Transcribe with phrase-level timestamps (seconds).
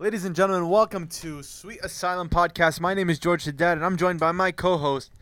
[0.00, 2.80] Ladies and gentlemen, welcome to Sweet Asylum Podcast.
[2.80, 5.12] My name is George Haddad, and I'm joined by my co-host,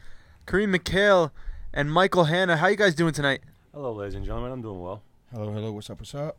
[0.47, 1.33] Kareem McHale
[1.75, 2.58] and Michael Hanna.
[2.58, 3.41] How you guys doing tonight?
[3.75, 4.53] Hello, ladies and gentlemen.
[4.53, 5.03] I'm doing well.
[5.33, 5.72] Hello, hello.
[5.72, 5.99] What's up?
[5.99, 6.37] What's up?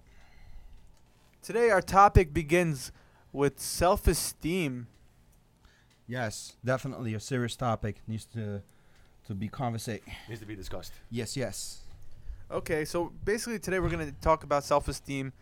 [1.41, 2.93] Today, our topic begins
[3.33, 4.87] with self-esteem.
[6.07, 8.61] Yes, definitely a serious topic needs to
[9.27, 10.03] to be conversate.
[10.29, 10.93] Needs to be discussed.
[11.11, 11.79] Yes, yes.
[12.49, 15.33] Okay, so basically today we're going to talk about self-esteem,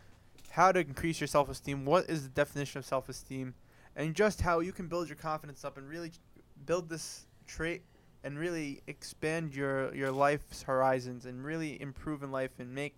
[0.52, 3.54] how to increase your self-esteem, what is the definition of self-esteem,
[3.96, 6.12] and just how you can build your confidence up and really
[6.66, 7.82] build this trait
[8.24, 12.98] and really expand your your life's horizons and really improve in life and make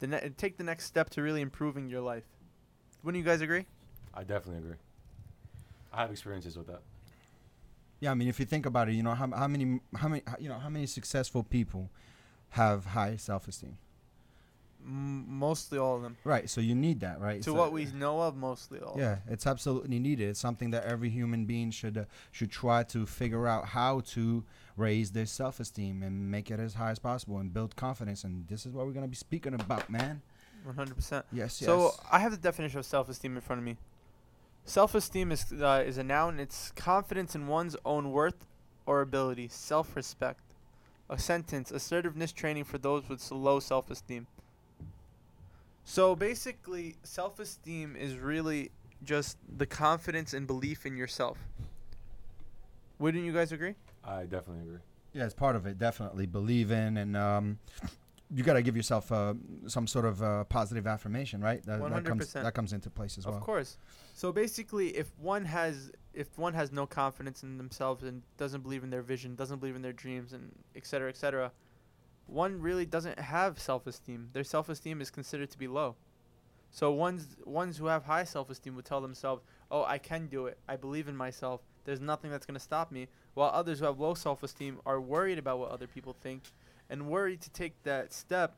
[0.00, 2.24] the ne- take the next step to really improving your life.
[3.02, 3.66] Wouldn't you guys agree?
[4.14, 4.76] I definitely agree.
[5.92, 6.82] I have experiences with that.
[8.00, 10.22] Yeah, I mean, if you think about it, you know how how many how many
[10.38, 11.90] you know how many successful people
[12.50, 13.78] have high self-esteem.
[14.88, 16.16] M- mostly all of them.
[16.24, 16.48] Right.
[16.48, 17.42] So you need that, right?
[17.42, 18.96] to So- what we know of, mostly all.
[18.98, 20.30] Yeah, it's absolutely needed.
[20.30, 24.44] It's something that every human being should uh, should try to figure out how to
[24.76, 28.24] raise their self-esteem and make it as high as possible and build confidence.
[28.24, 30.22] And this is what we're gonna be speaking about, man.
[30.64, 31.26] One hundred percent.
[31.32, 32.00] Yes, So yes.
[32.10, 33.76] I have the definition of self-esteem in front of me.
[34.64, 36.40] Self-esteem is uh, is a noun.
[36.40, 38.46] It's confidence in one's own worth
[38.86, 40.40] or ability, self-respect.
[41.10, 44.26] A sentence: assertiveness training for those with low self-esteem.
[45.88, 48.72] So basically, self-esteem is really
[49.04, 51.38] just the confidence and belief in yourself.
[52.98, 53.74] Wouldn't you guys agree?
[54.04, 54.80] I definitely agree.
[55.14, 55.78] Yeah, it's part of it.
[55.78, 57.58] Definitely believe in, and um,
[58.30, 59.32] you got to give yourself uh,
[59.66, 61.64] some sort of uh, positive affirmation, right?
[61.64, 62.42] That, that comes 100%.
[62.42, 63.36] that comes into place as well.
[63.36, 63.78] Of course.
[64.12, 68.84] So basically, if one has if one has no confidence in themselves and doesn't believe
[68.84, 71.50] in their vision, doesn't believe in their dreams, and et cetera, et cetera,
[72.28, 74.30] one really doesn't have self-esteem.
[74.32, 75.96] Their self-esteem is considered to be low.
[76.70, 80.58] So ones ones who have high self-esteem would tell themselves, "Oh, I can do it.
[80.68, 81.62] I believe in myself.
[81.84, 85.58] There's nothing that's gonna stop me." While others who have low self-esteem are worried about
[85.58, 86.42] what other people think,
[86.90, 88.56] and worried to take that step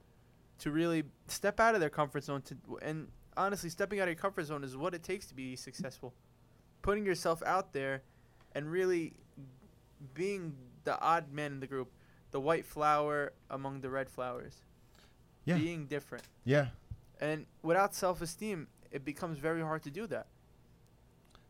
[0.59, 4.21] to really step out of their comfort zone to and honestly stepping out of your
[4.21, 6.13] comfort zone is what it takes to be successful
[6.83, 8.03] putting yourself out there
[8.55, 9.15] and really
[10.15, 11.91] being the odd man in the group
[12.31, 14.63] the white flower among the red flowers
[15.45, 15.57] Yeah.
[15.59, 16.69] being different Yeah,
[17.21, 20.27] and without self-esteem it becomes very hard to do that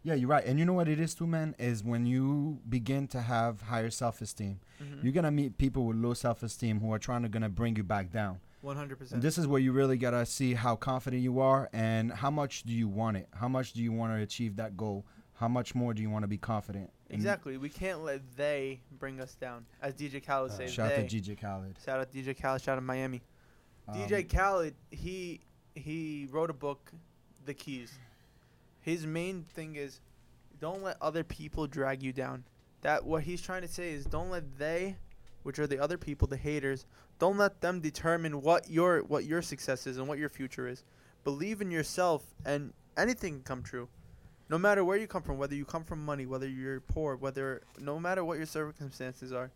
[0.02, 0.42] yeah, you're right.
[0.46, 3.90] And you know what it is too, man, is when you begin to have higher
[3.90, 5.04] self-esteem, Mhm.
[5.04, 8.10] you're gonna meet people with low self-esteem who are trying to gonna bring you back
[8.10, 8.40] down.
[8.62, 12.30] 100% And this is where you really gotta see how confident you are and how
[12.30, 13.28] much do you want it.
[13.34, 15.04] How much do you want to achieve that goal?
[15.40, 16.90] How much more do you want to be confident?
[17.08, 21.08] Exactly we can't let they bring us down as dj khaled Uh, says Shout out
[21.08, 21.76] to DJ Khaled.
[21.82, 23.22] shout out to dj khaled shout out miami
[23.88, 25.40] Um, DJ Khaled, he
[25.74, 26.92] he wrote a book,
[27.46, 27.98] The Keys.
[28.82, 30.00] His main thing is
[30.60, 32.44] don't let other people drag you down.
[32.82, 34.96] That what he's trying to say is don't let they,
[35.42, 36.84] which are the other people, the haters,
[37.18, 40.84] don't let them determine what your what your success is and what your future is.
[41.24, 43.88] Believe in yourself and anything can come true.
[44.50, 47.62] No matter where you come from, whether you come from money, whether you're poor, whether
[47.78, 49.52] no matter what your circumstances are.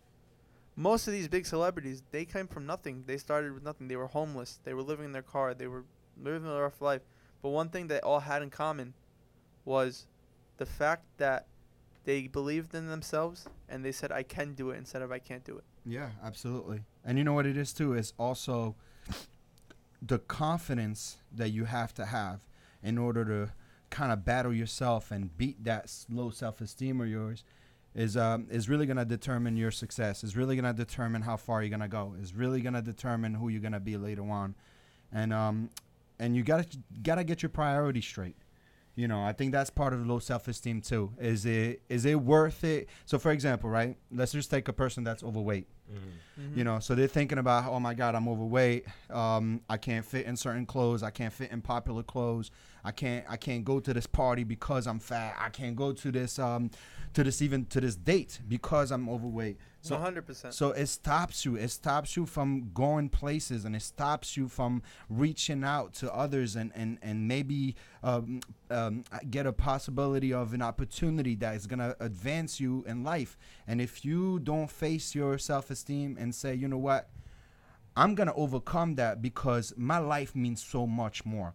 [0.77, 3.03] Most of these big celebrities, they came from nothing.
[3.07, 3.89] They started with nothing.
[3.89, 4.61] They were homeless.
[4.63, 5.53] They were living in their car.
[5.53, 5.83] They were
[6.23, 7.03] living a rough life.
[7.43, 8.95] But one thing they all had in common
[9.65, 10.07] was
[10.59, 11.47] the fact that
[12.05, 15.45] they believed in themselves and they said, I can do it instead of I can't
[15.45, 15.65] do it.
[15.85, 16.85] Yeah, absolutely.
[17.05, 18.77] And you know what it is too is also
[20.01, 22.47] the confidence that you have to have
[22.83, 23.53] in order to
[23.95, 27.45] kind of battle yourself and beat that low self-esteem of yours
[27.95, 30.25] is um is really gonna determine your success.
[30.25, 32.15] Is really gonna determine how far you're gonna go.
[32.21, 34.57] Is really gonna determine who you're gonna be later on,
[35.13, 35.71] and um
[36.19, 36.67] and you gotta
[37.05, 38.35] gotta get your priorities straight.
[38.97, 41.13] You know, I think that's part of low self-esteem too.
[41.19, 42.89] Is it is it worth it?
[43.07, 43.97] So, for example, right?
[44.13, 45.67] Let's just take a person that's overweight.
[45.93, 46.59] Mm-hmm.
[46.59, 48.87] You know, so they're thinking about, oh my God, I'm overweight.
[49.11, 51.03] Um, I can't fit in certain clothes.
[51.03, 52.51] I can't fit in popular clothes.
[52.85, 55.37] I can't I can't go to this party because I'm fat.
[55.39, 56.71] I can't go to this um
[57.15, 59.59] to this even to this date because I'm overweight.
[59.85, 60.55] So 100%.
[60.55, 61.57] so it stops you.
[61.57, 66.57] It stops you from going places, and it stops you from reaching out to others,
[66.57, 68.41] and and and maybe um,
[68.71, 73.37] um, get a possibility of an opportunity that is gonna advance you in life.
[73.67, 77.11] And if you don't face your self-esteem and say, you know what,
[77.95, 81.53] I'm gonna overcome that because my life means so much more.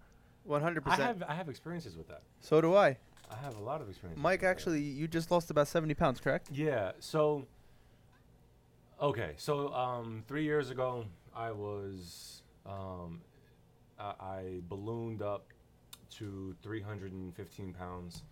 [0.48, 0.82] 100%.
[0.86, 2.22] I have I have experiences with that.
[2.42, 2.98] so do I.
[3.32, 4.22] I have a lot of experiences.
[4.22, 4.48] Mike, with that.
[4.50, 6.50] actually, you just lost about 70 pounds, correct?
[6.52, 6.92] Yeah.
[7.00, 7.48] So.
[9.02, 9.34] Okay.
[9.38, 11.06] So um, three years ago,
[11.36, 13.22] I was um,
[14.00, 15.46] I, I ballooned up
[16.18, 18.24] to 315 pounds.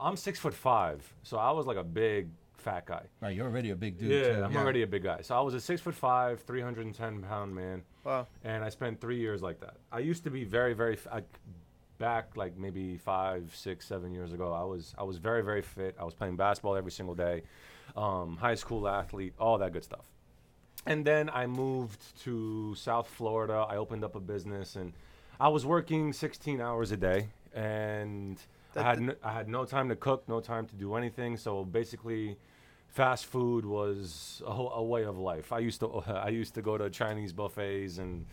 [0.00, 3.02] I'm six foot five, so I was like a big fat guy.
[3.20, 4.10] Right, you're already a big dude.
[4.10, 4.44] yeah, too.
[4.44, 5.20] I'm already a big guy.
[5.22, 8.26] So I was a six foot five, 310 pound man, Wow.
[8.42, 9.76] and I spent three years like that.
[9.92, 11.22] I used to be very, very f- I,
[11.98, 14.52] back like maybe five, six, seven years ago.
[14.52, 15.94] I was I was very, very fit.
[15.98, 17.42] I was playing basketball every single day,
[17.96, 20.04] um, high school athlete, all that good stuff.
[20.86, 23.66] And then I moved to South Florida.
[23.68, 24.92] I opened up a business, and
[25.40, 28.38] I was working 16 hours a day, and
[28.76, 31.36] I had no, I had no time to cook, no time to do anything.
[31.36, 32.36] So basically,
[32.88, 35.52] fast food was a, a way of life.
[35.52, 38.26] I used to I used to go to Chinese buffets and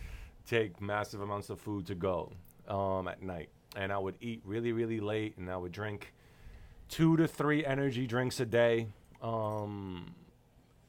[0.46, 2.32] take massive amounts of food to go
[2.68, 6.12] um, at night, and I would eat really really late, and I would drink
[6.88, 8.88] two to three energy drinks a day.
[9.22, 10.14] Um,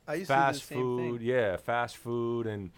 [0.08, 2.72] I used fast to do the same food, yeah, fast food, and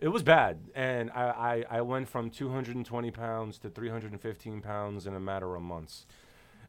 [0.00, 0.58] it was bad.
[0.74, 5.62] And I, I, I went from 220 pounds to 315 pounds in a matter of
[5.62, 6.06] months,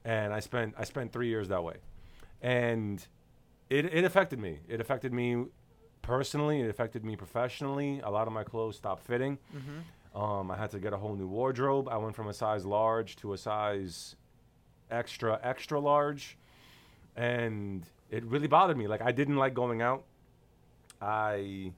[0.04, 1.78] and I spent I spent three years that way,
[2.42, 3.06] and
[3.70, 4.60] it it affected me.
[4.68, 5.46] It affected me
[6.02, 6.62] personally.
[6.62, 8.02] It affected me professionally.
[8.04, 9.40] A lot of my clothes stopped fitting.
[9.56, 10.22] Mm-hmm.
[10.22, 11.90] Um, I had to get a whole new wardrobe.
[11.90, 14.16] I went from a size large to a size
[14.92, 16.38] extra extra large,
[17.16, 17.86] and
[18.16, 18.88] it really bothered me.
[18.88, 20.04] Like I didn't like going out.
[21.02, 21.72] I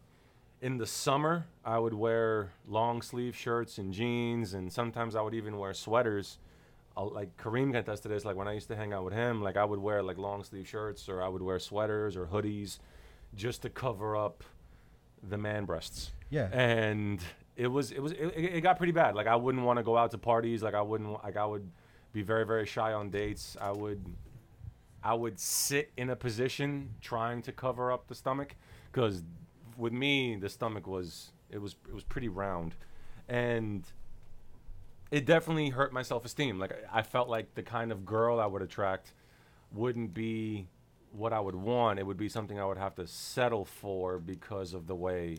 [0.62, 5.34] in the summer I would wear long sleeve shirts and jeans, and sometimes I would
[5.34, 6.40] even wear sweaters.
[6.96, 8.26] I'll, like Kareem can attest to this.
[8.26, 10.44] Like when I used to hang out with him, like I would wear like long
[10.44, 12.80] sleeve shirts or I would wear sweaters or hoodies,
[13.36, 14.44] just to cover up
[15.28, 16.48] the man breasts Yeah.
[16.54, 17.20] and
[17.56, 19.84] it was it was it, it it got pretty bad like i wouldn't want to
[19.84, 21.68] go out to parties like i wouldn't like i would
[22.14, 24.00] be very very shy on dates i would
[25.08, 28.56] i would sit in a position trying to cover up the stomach
[28.92, 29.24] because
[29.78, 32.76] with me the stomach was it was it was pretty round.
[33.30, 33.86] And
[35.12, 36.60] it definitely hurt my self-esteem.
[36.60, 39.14] Like i felt like the kind of girl i would attract
[39.72, 40.68] wouldn't be
[41.12, 42.00] what i would want.
[42.00, 45.38] It would be something i would have to settle for because of the way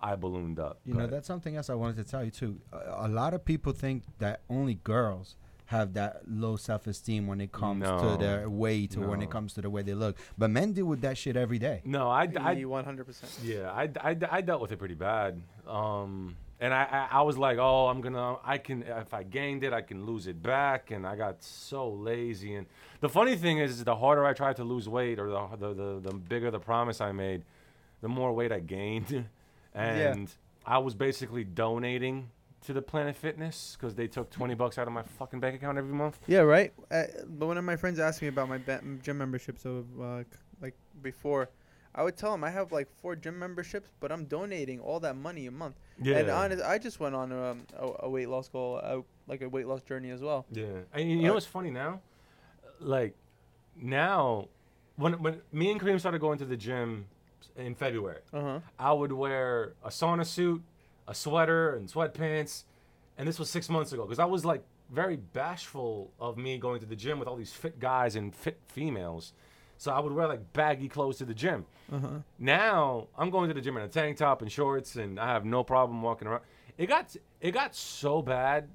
[0.00, 0.80] i ballooned up.
[0.86, 2.60] You know, that's something else I wanted to tell you too.
[2.72, 5.36] A, a lot of people think that only girls
[5.72, 7.98] have that low self-esteem when it comes No.
[7.98, 10.16] to their weight or when it comes to the way they look.
[10.38, 11.82] But men deal with that shit every day.
[11.84, 13.38] no i, I, I, 100%.
[13.42, 15.40] Yeah, I, I, I dealt with it pretty bad.
[15.66, 19.64] Um, and I, I, I was like, oh, I'm gonna, I can, if I gained
[19.64, 20.90] it, I can lose it back.
[20.92, 22.54] And I got so lazy.
[22.54, 22.66] And
[23.00, 26.00] the funny thing is, the harder I tried to lose weight, or the, the, the,
[26.10, 27.42] the bigger the promise I made,
[28.00, 29.24] the more weight I gained.
[29.74, 30.28] And
[30.66, 32.28] I was basically donating
[32.62, 35.78] to the Planet Fitness because they took 20 bucks out of my fucking bank account
[35.78, 36.18] every month.
[36.26, 36.72] Yeah, right.
[36.90, 40.22] Uh, but one of my friends asked me about my ba- gym memberships of uh,
[40.60, 41.50] like before.
[41.94, 45.14] I would tell him I have like four gym memberships, but I'm donating all that
[45.16, 45.76] money a month.
[46.00, 46.18] Yeah.
[46.18, 49.48] And honest, I just went on um, a, a weight loss goal, uh, like a
[49.48, 50.46] weight loss journey as well.
[50.50, 50.64] Yeah,
[50.94, 52.00] and you know Uh, what's funny now?
[52.80, 53.14] Like
[53.76, 54.48] now,
[54.96, 57.06] when when me and Kareem started going to the gym
[57.56, 58.60] in February, Uh huh.
[58.78, 60.62] I would wear a sauna suit,
[61.08, 62.64] a sweater, and sweatpants,
[63.18, 66.80] and this was six months ago because I was like very bashful of me going
[66.80, 69.32] to the gym with all these fit guys and fit females.
[69.78, 71.66] So I would wear like baggy clothes to the gym.
[71.90, 72.08] Uh huh.
[72.38, 75.44] Now I'm going to the gym in a tank top and shorts, and I have
[75.44, 76.42] no problem walking around.
[76.78, 78.68] It got it got so bad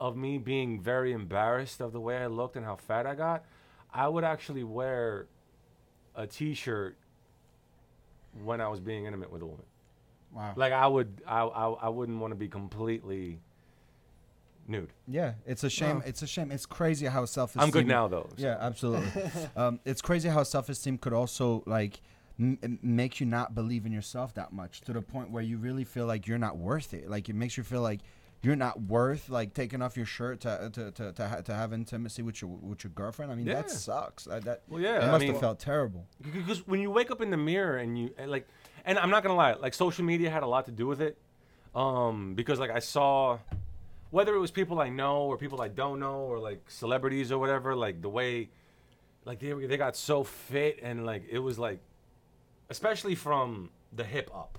[0.00, 3.44] of me being very embarrassed of the way I looked and how fat I got.
[3.92, 5.26] I would actually wear
[6.14, 6.96] a t-shirt
[8.44, 9.64] when I was being intimate with a woman.
[10.32, 10.52] Wow.
[10.56, 13.40] Like I would, I I, I wouldn't want to be completely
[14.68, 14.92] nude.
[15.06, 15.96] Yeah, it's a shame.
[15.96, 16.02] Wow.
[16.06, 16.50] It's a shame.
[16.50, 17.62] It's crazy how self-esteem.
[17.62, 18.28] I'm good now though.
[18.36, 19.22] so- Yeah, absolutely.
[19.56, 22.00] um, it's crazy how self-esteem could also like
[22.38, 25.56] m- m- make you not believe in yourself that much to the point where you
[25.58, 27.08] really feel like you're not worth it.
[27.08, 28.00] Like it makes you feel like
[28.46, 31.72] you're not worth like taking off your shirt to to to to, ha- to have
[31.72, 33.32] intimacy with your with your girlfriend.
[33.32, 34.28] I mean, that sucks.
[34.28, 34.98] I, that Well, yeah.
[34.98, 36.06] it I must mean, have felt terrible.
[36.22, 38.46] because when you wake up in the mirror and you and like
[38.84, 41.18] and i'm not gonna lie like social media had a lot to do with it
[41.74, 43.36] um because like i saw
[44.10, 47.38] whether it was people i know or people i don't know or like celebrities or
[47.38, 48.48] whatever like the way
[49.24, 51.80] like they, they got so fit and like it was like
[52.70, 54.58] especially from the hip up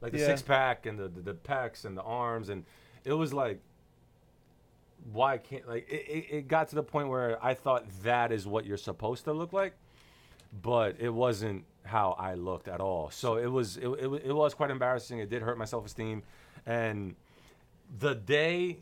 [0.00, 0.26] like the Yeah.
[0.26, 2.64] six pack and the, the the pecs and the arms and
[3.04, 3.60] it was like
[5.12, 8.46] why can't like it, it, it got to the point where i thought that is
[8.46, 9.74] what you're supposed to look like
[10.62, 13.10] but it wasn't how I looked at all.
[13.10, 15.18] So it was it, it, it was quite embarrassing.
[15.18, 16.22] It did hurt my self esteem,
[16.66, 17.14] and
[17.98, 18.78] the day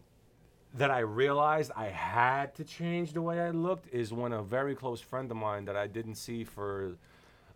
[0.74, 4.74] that I realized I had to change the way I looked is when a very
[4.74, 6.96] close friend of mine that I didn't see for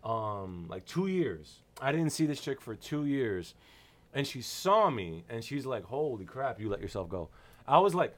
[0.04, 1.61] um, like two years.
[1.80, 3.54] I didn't see this chick for two years,
[4.16, 7.28] and she saw me and she's like, "Holy crap, you let yourself go."
[7.68, 8.12] I was like,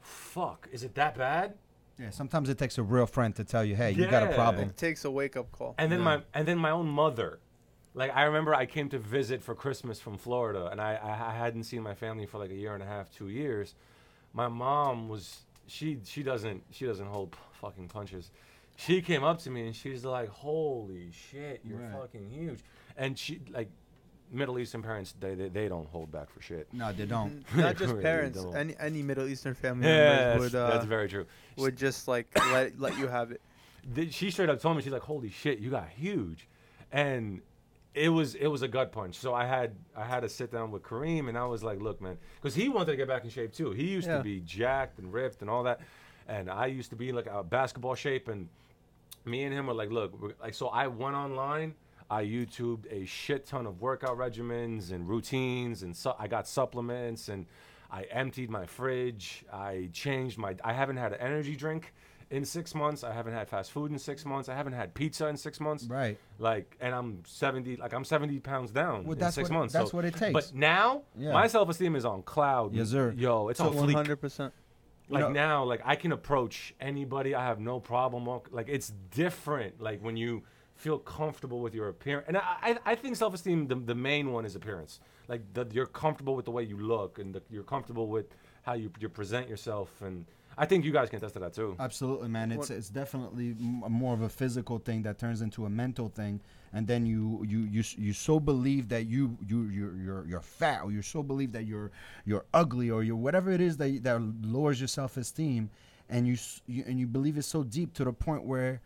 [0.00, 1.54] fuck, is it that bad?
[1.98, 4.34] Yeah, sometimes it takes a real friend to tell you, hey, you got a Yeah.
[4.34, 4.68] problem.
[4.68, 5.74] It takes a wake up call.
[5.78, 6.04] And then Yeah.
[6.04, 7.38] my and then my own mother.
[7.94, 11.34] Like I remember I came to visit for Christmas from Florida and I, I I
[11.34, 13.74] hadn't seen my family for like a year and a half, two years.
[14.34, 18.30] My mom was she she doesn't she doesn't hold p- fucking punches.
[18.76, 21.92] She came up to me and she's like, "Holy shit, you're Right.
[21.92, 22.60] fucking huge."
[22.98, 23.70] And she like
[24.32, 26.66] Middle Eastern parents they, they they don't hold back for shit.
[26.72, 27.44] No, they don't.
[27.56, 28.42] Not just really parents.
[28.42, 28.56] don't.
[28.56, 29.94] Any any Middle Eastern family Yeah,
[30.34, 31.26] members that's, would uh, that's very true.
[31.56, 33.40] would just like let let you have it.
[33.94, 36.48] th- she straight up told me she's like holy shit you got huge
[36.92, 37.40] and
[37.94, 40.70] it was it was a gut punch so i had i had to sit down
[40.70, 43.30] with kareem and i was like look man because he wanted to get back in
[43.30, 44.18] shape too he used Yeah.
[44.18, 45.80] to be jacked and ripped and all that
[46.28, 48.48] and i used to be like a basketball shape and
[49.24, 51.74] me and him were like look we're, like so i went online
[52.10, 57.28] i youtubed a shit ton of workout regimens and routines and su- i got supplements
[57.28, 57.46] and
[57.90, 61.92] i emptied my fridge i changed my i haven't had an energy drink
[62.30, 65.26] in six months i haven't had fast food in six months i haven't had pizza
[65.28, 66.18] in six months Right.
[66.38, 69.72] like and i'm 70 like i'm 70 pounds down Well, in that's six what- months
[69.74, 70.32] that's so- what it takes.
[70.32, 71.32] but now Yeah.
[71.32, 73.14] my self-esteem is on cloud Yes, sir.
[73.16, 74.52] yo it's So on hundred percent.
[75.08, 79.80] Like know- now like i can approach anybody i have no problem like it's different
[79.80, 80.42] like when you
[80.76, 84.44] feel comfortable with your appearance and i i, I think self-esteem the, the main one
[84.44, 85.00] is appearance.
[85.28, 88.26] Like the, you're comfortable with the way you look and the, you're comfortable with
[88.62, 90.24] how you, you present yourself and
[90.58, 91.74] i think you guys can attest to that too.
[91.80, 92.52] Absolutely, man.
[92.52, 96.08] It's What- it's definitely m- more of a physical thing that turns into a mental
[96.08, 96.40] thing,
[96.72, 100.78] and then you you you you so believe that you you you're you're, you're fat,
[100.84, 101.90] or you so believe that you're
[102.24, 104.18] you're ugly, or you're whatever it is that that
[104.54, 105.68] lowers your self esteem,
[106.08, 108.80] and you, you and you believe it so deep to the point where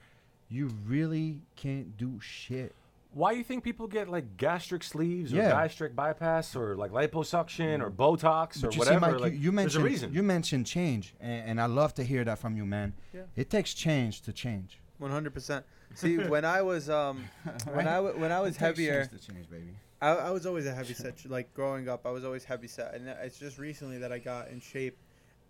[0.50, 2.75] you really can't do shit.
[3.12, 5.50] why do you think people get like gastric sleeves or Yeah.
[5.50, 9.38] gastric bypass or like liposuction or botox or But you whatever see, Mike, like you,
[9.38, 12.38] you there's a mentioned reason you mentioned change, and, and I love to hear that
[12.38, 12.92] from you, man.
[13.12, 13.23] Yeah.
[13.37, 14.78] It takes change to change.
[14.99, 15.64] One hundred percent.
[15.95, 17.25] See, when I was um,
[17.73, 19.73] when I w- when I was heavier, to change, baby.
[20.02, 21.14] I, I was always a heavy set.
[21.28, 24.49] Like growing up, I was always heavy set, and it's just recently that I got
[24.49, 24.97] in shape,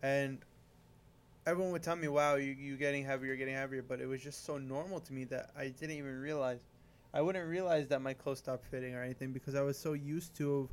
[0.02, 0.38] and
[1.50, 4.45] everyone would tell me, "Wow, you you getting heavier, getting heavier," but it was just
[4.45, 6.61] so normal to me that I didn't even realize.
[7.12, 10.37] I wouldn't realize that my clothes stopped fitting or anything because I was so used
[10.37, 10.69] to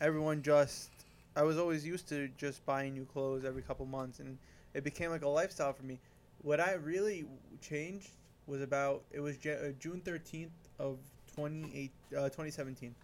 [0.00, 0.90] everyone just.
[1.36, 4.36] I was always used to just buying new clothes every couple months, and
[4.74, 6.00] it became like a lifestyle for me.
[6.42, 7.26] What I really
[7.60, 8.10] changed
[8.46, 10.98] was about it was uh, June thirteenth of
[11.34, 12.94] 28, uh, 2017.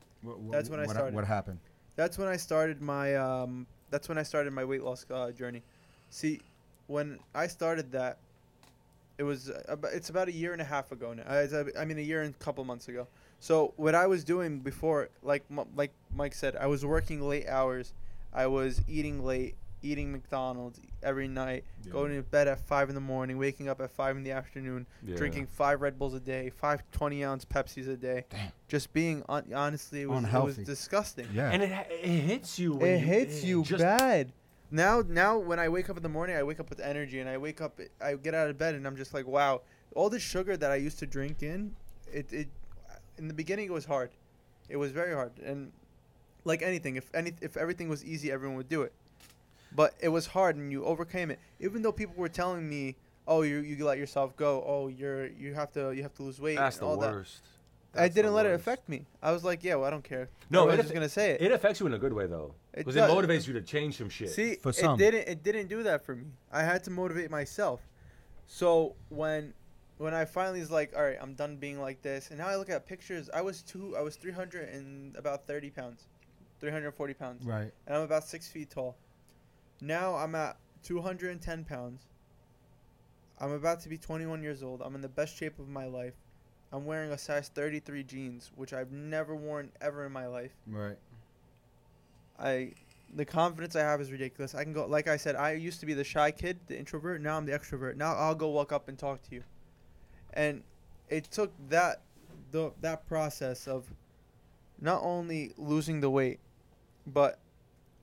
[0.51, 1.15] That's when I started.
[1.15, 1.59] What happened?
[1.95, 3.67] That's when I started my um.
[3.91, 5.63] That's when I started my weight loss uh, journey.
[6.11, 6.41] See,
[6.87, 8.19] when I started that,
[9.19, 11.23] it was uh, about, it's about a year and a half ago now.
[11.29, 13.07] I, it's a- I mean, a year and a couple months ago.
[13.41, 15.43] So what I was doing before, like
[15.77, 17.93] like Mike said, I was working late hours.
[18.33, 23.01] I was eating late, eating McDonald's every night, going to bed at five in the
[23.01, 25.17] morning, waking up at five in the afternoon, Yeah.
[25.17, 28.25] drinking five Red Bulls a day, five 20 ounce Pepsis a day.
[28.31, 28.53] Damn.
[28.69, 31.27] Just being on, honestly, it was, it was disgusting.
[31.35, 31.51] Yeah.
[31.51, 34.33] and it, it hits you when It hits you just bad.
[34.75, 37.29] Now, now when I wake up in the morning, I wake up with energy, and
[37.29, 39.61] I wake up, I get out of bed, and I'm just like, wow,
[39.95, 41.77] all the sugar that I used to drink in,
[42.11, 42.49] it, it,
[43.19, 44.11] in the beginning it was hard,
[44.71, 45.73] it was very hard, and
[46.45, 48.95] like anything, if any, if everything was easy, everyone would do it,
[49.77, 51.39] but it was hard, and you overcame it.
[51.61, 52.97] Even though people were telling me,
[53.29, 56.41] oh, you you let yourself go, oh, you're you have to you have to lose
[56.41, 57.13] weight, that's and the all that.
[57.13, 57.43] worst
[57.95, 59.05] I That's the didn't let it affect me.
[59.23, 60.31] I was like, yeah, well, I don't care.
[60.49, 61.43] No, I was it just gonna say it.
[61.43, 63.11] It affects you in a good way though, because it, does.
[63.11, 64.31] motivates you to change some shit.
[64.31, 65.29] See, For it didn't.
[65.29, 66.27] It didn't do that for me.
[66.51, 67.81] I had to motivate myself.
[68.47, 69.55] So when
[69.99, 72.57] when I finally was like, all right, I'm done being like this, and now I
[72.57, 73.31] look at pictures.
[73.33, 73.97] I was two.
[73.97, 76.07] I was 300 and about 30 pounds,
[76.61, 77.73] 340 pounds, right.
[77.87, 78.97] and I'm about six feet tall.
[79.81, 82.03] Now I'm at 210 pounds.
[83.39, 84.83] I'm about to be 21 years old.
[84.83, 86.15] I'm in the best shape of my life.
[86.73, 90.53] I'm wearing a size 33 jeans, which I've never worn ever in my life.
[90.67, 90.97] Right.
[92.43, 92.73] I
[93.15, 94.55] the confidence I have is ridiculous.
[94.55, 97.21] I can go like I said, I used to be the shy kid, the introvert,
[97.21, 97.97] now I'm the extrovert.
[97.97, 99.45] Now I'll go walk up and talk to you.
[100.35, 100.63] And
[101.09, 102.03] it took that
[102.51, 103.93] the that process of
[104.81, 106.41] not only losing the weight,
[107.07, 107.39] but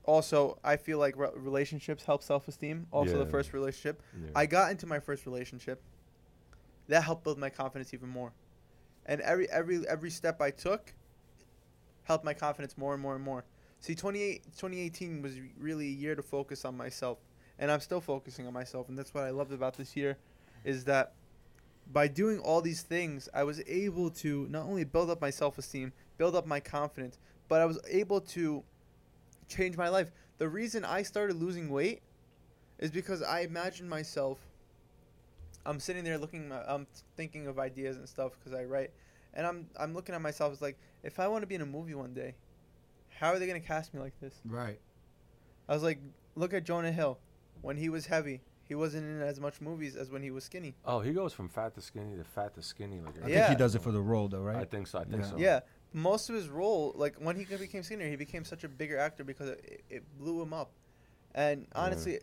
[0.04, 2.86] also I feel like re- relationships help self-esteem.
[2.90, 4.02] Also the first relationship.
[4.14, 4.30] Yeah.
[4.34, 5.82] I got into my first relationship.
[6.88, 8.32] That helped build my confidence even more.
[9.06, 10.94] And every every every step I took
[12.04, 13.44] helped my confidence more and more and more.
[13.80, 17.18] See, 28, 2018 was really a year to focus on myself,
[17.58, 20.18] and I'm still focusing on myself, and that's what I loved about this year,
[20.64, 21.14] is that
[21.90, 25.92] by doing all these things, I was able to not only build up my self-esteem,
[26.18, 27.18] build up my confidence,
[27.48, 28.62] but I was able to
[29.48, 30.12] change my life.
[30.38, 32.02] The reason I started losing weight
[32.78, 34.38] is because I imagine myself.
[35.66, 36.52] I'm sitting there looking.
[36.52, 38.90] I'm thinking of ideas and stuff because I write,
[39.34, 41.66] and I'm I'm looking at myself as like, if I want to be in a
[41.66, 42.34] movie one day,
[43.20, 44.34] how are they gonna cast me like this?
[44.44, 44.80] Right.
[45.68, 45.98] I was like,
[46.34, 47.18] look at Jonah Hill,
[47.62, 50.74] when he was heavy, he wasn't in as much movies as when he was skinny.
[50.84, 53.00] Oh, he goes from fat to skinny to fat to skinny.
[53.00, 53.34] Like I Yeah.
[53.46, 54.56] think he does it for the role, though, right?
[54.56, 54.98] I think so.
[55.00, 55.28] I think Yeah.
[55.28, 55.36] so.
[55.38, 55.60] Yeah,
[55.92, 59.22] most of his role, like when he became senior, he became such a bigger actor
[59.22, 60.72] because it, it blew him up.
[61.34, 61.82] And Yeah.
[61.82, 62.20] honestly,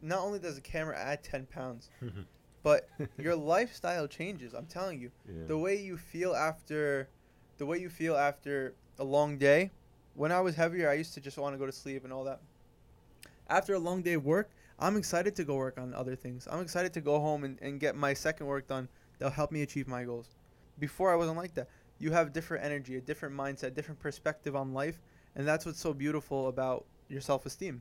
[0.00, 1.88] not only does the camera add ten pounds,
[2.62, 4.54] but your lifestyle changes.
[4.54, 5.44] I'm telling you, Yeah.
[5.46, 7.08] the way you feel after,
[7.58, 9.70] the way you feel after a long day.
[10.14, 12.24] When I was heavier, I used to just want to go to sleep and all
[12.24, 12.40] that.
[13.48, 16.48] After a long day of work, I'm excited to go work on other things.
[16.50, 18.88] I'm excited to go home and, and get my second work done
[19.18, 20.28] that'll help me achieve my goals.
[20.78, 21.68] Before I wasn't like that.
[21.98, 25.00] You have different energy, a different mindset, different perspective on life,
[25.36, 27.80] and that's what's so beautiful about your self-esteem.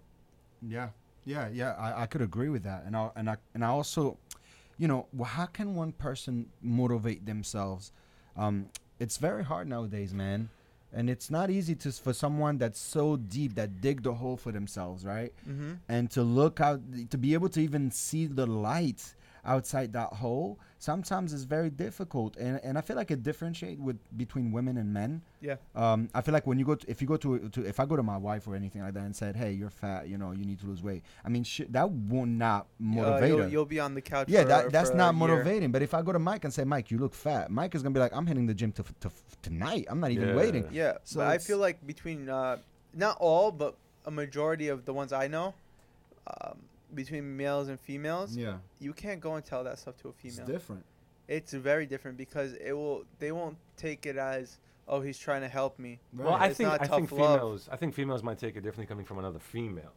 [0.61, 0.89] Yeah,
[1.25, 1.73] yeah, yeah.
[1.73, 4.19] I, I could agree with that, and I and I and I also,
[4.77, 7.91] you know, well, how can one person motivate themselves?
[8.37, 8.67] Um,
[8.99, 10.49] it's very hard nowadays, man,
[10.93, 14.51] and it's not easy to for someone that's so deep that dig the hole for
[14.51, 15.33] themselves, right?
[15.47, 15.73] Mm-hmm.
[15.87, 20.59] And to look out, to be able to even see the light outside that hole,
[20.77, 24.93] sometimes is very difficult, and and I feel like it differentiate with between women and
[24.93, 25.21] men.
[25.41, 25.55] Yeah.
[25.75, 27.85] Um, I feel like when you go to, if you go to, to, if I
[27.85, 30.31] go to my wife or anything like that and said, hey, you're fat, you know,
[30.31, 31.03] you need to lose weight.
[31.25, 33.47] I mean, shit, that will not motivate you'll, her.
[33.47, 34.27] you'll be on the couch.
[34.29, 35.27] yeah, for, that, that's for a not year.
[35.27, 35.71] motivating.
[35.71, 37.93] But if I go to Mike and say, Mike, you look fat, Mike is gonna
[37.93, 39.09] be like, I'm hitting the gym to, to,
[39.41, 39.85] tonight.
[39.89, 40.35] I'm not even Yeah.
[40.35, 40.67] waiting.
[40.71, 42.57] Yeah, So but I feel like between uh,
[42.93, 45.53] not all, but a majority of the ones I know,
[46.27, 46.59] um,
[46.93, 50.39] between males and females, Yeah, you can't go and tell that stuff to a female.
[50.39, 50.85] it's different.
[51.27, 53.03] It's very different because it will.
[53.19, 55.99] They won't take it as, oh, he's trying to help me.
[56.13, 57.31] Well, I It's think not I think tough love.
[57.39, 59.93] females I think females might take it differently coming from another female.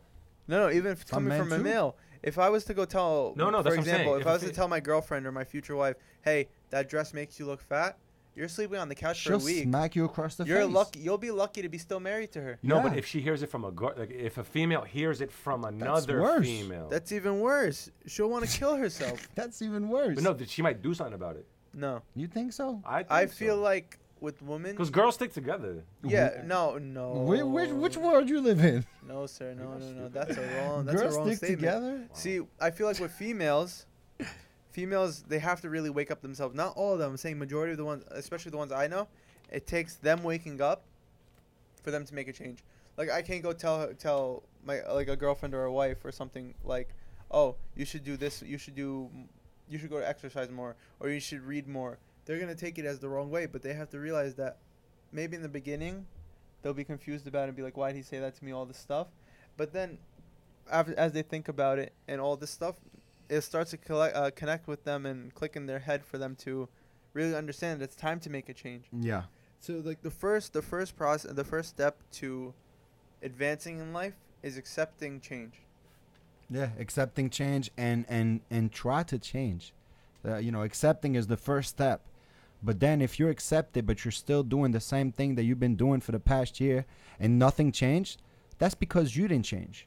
[0.47, 1.97] No, no, even if it's coming men from a male.
[2.23, 4.17] If I was to go tell, No, no, for that's what I'm example, saying.
[4.17, 6.89] if If I a was to tell my girlfriend or my future wife, hey, that
[6.89, 7.99] dress makes you look fat,
[8.35, 9.63] you're sleeping on the couch She'll for a week.
[9.65, 10.71] smack you across the You're face.
[10.73, 11.01] lucky.
[11.01, 12.59] You'll be lucky to be still married to her.
[12.63, 12.99] No, but Yeah.
[12.99, 16.21] if she hears it from a girl, like if a female hears it from another
[16.23, 16.45] worse.
[16.47, 17.91] female, That's even worse.
[18.07, 19.29] She'll want to kill herself.
[19.35, 20.15] That's even worse.
[20.17, 21.47] but no, that she might do something about it.
[21.73, 22.81] No, you think so?
[22.85, 24.71] I think I feel like with women.
[24.73, 25.85] because girls stick together.
[26.03, 27.13] Yeah, no, no.
[27.31, 28.85] Which, which which world you live in?
[29.07, 29.55] No, sir.
[29.55, 30.09] No, You're no, no.
[30.09, 30.85] That's a wrong.
[30.87, 31.61] That's Girls a wrong stick statement.
[31.61, 32.09] together.
[32.15, 33.87] See, I feel like with females,
[34.75, 36.55] females they have to really wake up themselves.
[36.55, 37.13] Not all of them.
[37.13, 39.07] I'm saying majority of the ones, especially the ones I know,
[39.51, 40.83] it takes them waking up
[41.83, 42.59] for them to make a change.
[42.97, 46.55] Like I can't go tell tell my like a girlfriend or a wife or something
[46.65, 46.89] like,
[47.31, 48.43] oh, you should do this.
[48.43, 49.09] You should do,
[49.69, 51.99] you should go to exercise more, or you should read more.
[52.27, 54.59] They're gonna take it as the wrong way, but they have to realize that
[55.13, 56.07] maybe in the beginning
[56.63, 58.51] they'll be confused about it and be like, why did he say that to me?
[58.51, 59.07] All this stuff,
[59.57, 59.99] but then
[60.97, 62.77] as they think about it and all this stuff,
[63.29, 66.37] it starts to collect, uh, connect with them and click in their head for them
[66.37, 66.69] to
[67.13, 68.85] really understand that it's time to make a change.
[68.93, 69.25] Yeah.
[69.61, 72.53] So like the first the first process the first step to
[73.23, 75.55] advancing in life is accepting change.
[76.51, 79.73] Yeah, accepting change and and and try to change.
[80.27, 82.03] Uh, you know, accepting is the first step.
[82.63, 85.61] But then if you accept it but you're still doing the same thing that you've
[85.61, 86.85] been doing for the past year
[87.19, 88.21] and nothing changed,
[88.59, 89.87] that's because you didn't change.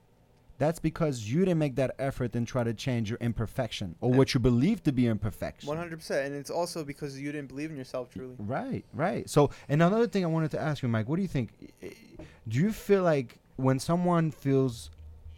[0.60, 4.18] That's because you didn't make that effort and try to change your imperfection or And-
[4.18, 5.68] what you believe to be imperfection.
[5.68, 8.36] One hundred percent, and it's also because you didn't believe in yourself truly.
[8.40, 9.30] Right, right.
[9.30, 11.52] So, and another thing I wanted to ask you, Mike, what do you think?
[11.84, 14.90] I- I- Do you feel like when someone feels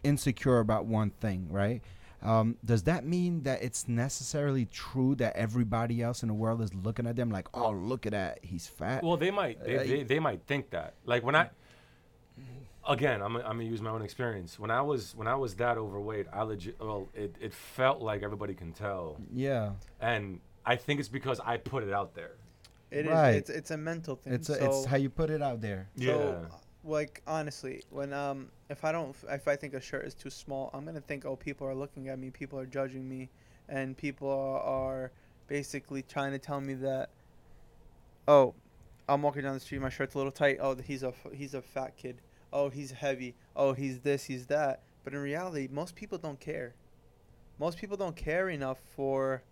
[0.04, 1.82] insecure about one thing, right?
[2.22, 6.72] Um, does that mean that it's necessarily true that everybody else in the world is
[6.74, 9.02] looking at them like, oh, look at that, he's fat?
[9.02, 10.94] Well, they might they, Uh, they, they might think that.
[11.06, 11.48] Like when I
[12.88, 14.58] again, I'm, I'm gonna use my own experience.
[14.58, 18.22] When I was when I was that overweight, I legit well, it, it felt like
[18.22, 22.32] everybody can tell, yeah, and I think it's because I put it out there.
[22.90, 23.12] It is.
[23.12, 23.34] Right.
[23.36, 24.32] It's it's a mental thing.
[24.32, 25.88] it's a, so, it's how you put it out there.
[25.96, 26.56] so, Yeah.
[26.84, 30.70] like honestly, when um if I don't if I think a shirt is too small,
[30.74, 33.28] I'm gonna think oh people are looking at me, people are judging me,
[33.68, 35.12] and people are, are
[35.46, 37.10] basically trying to tell me that
[38.26, 38.54] oh
[39.08, 40.58] I'm walking down the street, my shirt's a little tight.
[40.60, 42.20] Oh he's a f- he's a fat kid.
[42.52, 43.34] Oh he's heavy.
[43.56, 44.82] Oh he's this he's that.
[45.04, 46.74] But in reality, most people don't care.
[47.58, 49.42] Most people don't care enough for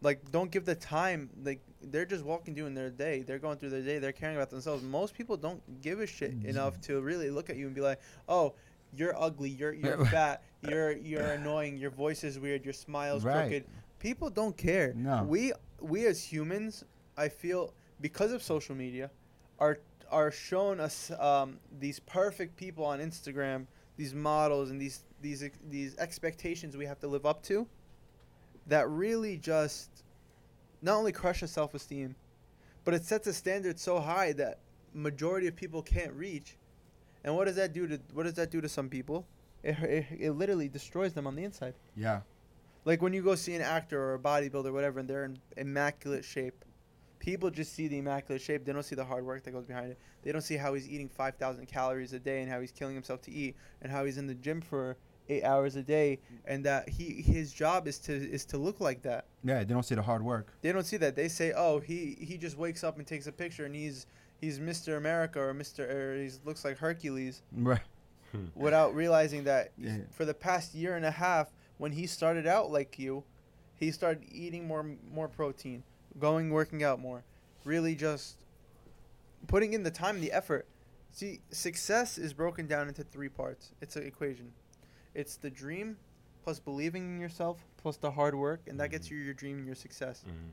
[0.00, 3.70] like don't give the time like they're just walking doing their day they're going through
[3.70, 6.48] their day they're caring about themselves most people don't give a shit mm-hmm.
[6.48, 8.54] enough to really look at you and be like oh
[8.94, 13.48] you're ugly you're you're fat you're you're annoying your voice is weird your smile's Right.
[13.48, 13.64] crooked
[13.98, 15.24] people don't care No.
[15.24, 16.84] we we as humans
[17.16, 19.10] i feel because of social media
[19.58, 19.78] are
[20.10, 23.66] are shown us um, these perfect people on instagram
[23.96, 27.66] these models and these these these expectations we have to live up to
[28.66, 30.04] that really just
[30.82, 32.14] not only crushes self-esteem
[32.84, 34.60] but it sets a standard so high that
[34.94, 36.56] majority of people can't reach.
[37.24, 39.26] And what does that do to what does that do to some people?
[39.62, 41.74] It, it, it literally destroys them on the inside.
[41.96, 42.20] Yeah.
[42.84, 45.38] like when you go see an actor or a bodybuilder, or whatever, and they're in
[45.56, 46.64] immaculate shape,
[47.18, 48.64] people just see the immaculate shape.
[48.64, 49.98] They don't see the hard work that goes behind it.
[50.22, 53.22] They don't see how he's eating 5,000 calories a day and how he's killing himself
[53.22, 54.96] to eat and how he's in the gym for
[55.30, 59.02] eight hours a day and that he his job is to is to look like
[59.02, 59.26] that.
[59.44, 60.52] Yeah, they don't see the hard work.
[60.62, 61.16] They don't see that.
[61.16, 64.06] They say, oh, he he just wakes up and takes a picture and he's
[64.40, 64.96] he's Mr.
[64.96, 65.80] America or Mr.
[65.80, 67.80] or he looks like Hercules Right.
[68.32, 68.46] Hmm.
[68.54, 69.98] without realizing that Yeah.
[70.12, 73.24] for the past year and a half when he started out like you
[73.74, 75.82] he started eating more more protein
[76.18, 77.24] going working out more.
[77.64, 78.36] Really just
[79.46, 80.66] putting in the time and the effort.
[81.12, 83.72] See success is broken down into three parts.
[83.80, 84.52] It's an equation.
[85.14, 85.96] It's the dream
[86.44, 89.66] plus believing in yourself plus the hard work and that gets you your dream and
[89.66, 90.24] your success.
[90.26, 90.50] Mhm.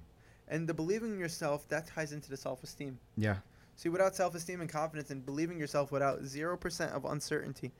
[0.47, 2.99] and the believing in yourself that ties into the self-esteem.
[3.17, 3.37] Yeah.
[3.77, 7.71] See, without self-esteem and confidence and believing yourself, without zero percent of uncertainty,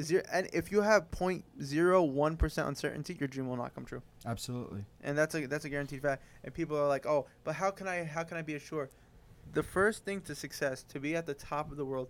[0.00, 4.02] zero, and if you have 0.01 percent uncertainty, your dream will not come true.
[4.24, 4.84] Absolutely.
[5.02, 6.22] And that's a that's a guaranteed fact.
[6.44, 8.90] And people are like, oh, but how can I how can I be assured?
[9.52, 12.08] The first thing to success, to be at the top of the world,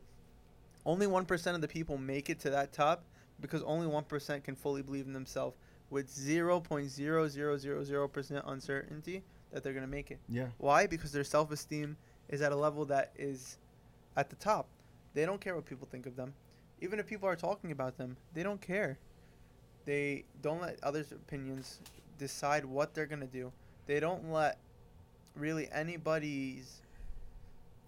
[0.85, 3.05] only one percent of the people make it to that top
[3.41, 5.57] because only one percent can fully believe in themselves
[5.91, 9.23] with 0.0000 percent uncertainty
[9.53, 10.19] that they're gonna make it.
[10.29, 10.49] Yeah.
[10.59, 10.87] Why?
[10.87, 11.97] Because their self esteem
[12.29, 13.59] is at a level that is
[14.17, 14.69] at the top.
[15.15, 16.35] They don't care what people think of them.
[16.81, 18.99] Even if people are talking about them, they don't care.
[19.85, 21.81] They don't let others' opinions
[22.19, 23.53] decide what they're gonna do.
[23.87, 24.59] They don't let
[25.35, 26.83] really anybody's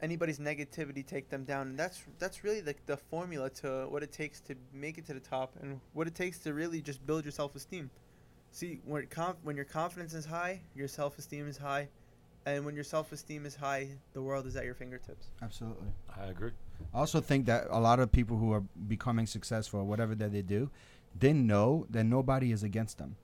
[0.00, 1.68] anybody's negativity take them down.
[1.68, 5.14] And that's that's really the the formula to what it takes to make it to
[5.14, 7.90] the top and what it takes to really just build your self esteem.
[8.52, 11.88] See, when conf- when your confidence is high, your self esteem is high,
[12.46, 15.26] and when your self esteem is high, the world is at your fingertips.
[15.42, 15.88] Absolutely.
[16.16, 16.52] I agree.
[16.94, 20.42] I also think that a lot of people who are becoming successful whatever that they
[20.42, 20.70] do,
[21.18, 23.16] they know that nobody is against them.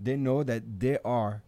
[0.00, 1.42] They know that they are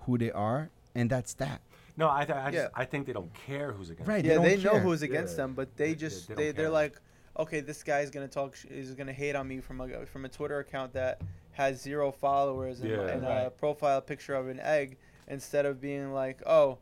[0.00, 1.60] who they are, and that's that.
[1.96, 2.68] No, I, th- I, just, Yeah.
[2.74, 4.08] I think they don't care who's against.
[4.08, 4.24] Right.
[4.24, 4.42] them.
[4.42, 5.44] they yeah, don't they know who's against Yeah.
[5.44, 7.00] them, but they They- they- just they, they they're like,
[7.38, 10.28] okay, this guy's gonna talk, sh- is gonna hate on me from a from a
[10.28, 11.20] Twitter account that
[11.52, 13.06] has zero followers and, Yeah.
[13.08, 14.96] and a profile picture of an egg,
[15.28, 16.78] instead of being like, oh.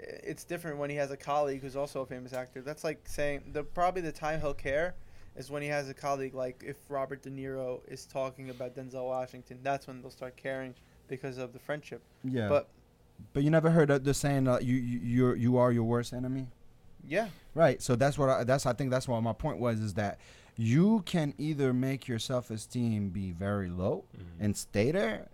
[0.00, 2.62] I- It's different when he has a colleague who's also a famous actor.
[2.62, 4.94] That's like saying the probably the time he'll care
[5.36, 9.06] is when he has a colleague like if Robert De Niro is talking about Denzel
[9.06, 9.58] Washington.
[9.62, 10.74] That's when they'll start caring
[11.08, 12.02] because of the friendship.
[12.24, 12.48] Yeah.
[12.48, 12.68] But
[13.32, 16.12] but you never heard of the saying, uh, "You you you're, you are your worst
[16.12, 16.48] enemy."
[17.06, 17.80] yeah, Right.
[17.80, 20.18] So that's what I, that's I think that's what my point was is that
[20.56, 24.24] you can either make your self esteem be very low Mhm.
[24.40, 25.28] and stay there,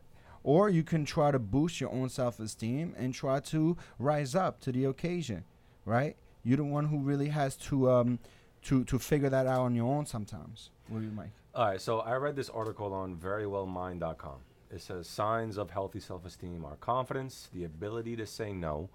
[0.44, 4.60] or you can try to boost your own self esteem and try to rise up
[4.60, 5.42] to the occasion.
[5.84, 6.16] Right.
[6.44, 8.18] You're the one who really has to um
[8.62, 10.70] to to figure that out on your own sometimes.
[10.88, 11.30] What do you Mike?
[11.54, 14.38] All right, so I read this article on verywellmind.com.
[14.72, 18.90] It says signs of healthy self esteem are confidence, the ability to say no,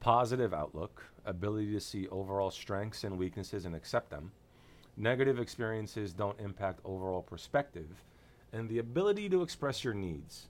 [0.00, 4.30] positive outlook, ability to see overall strengths and weaknesses and accept them,
[4.96, 8.04] negative experiences don't impact overall perspective,
[8.52, 10.46] and the ability to express your needs.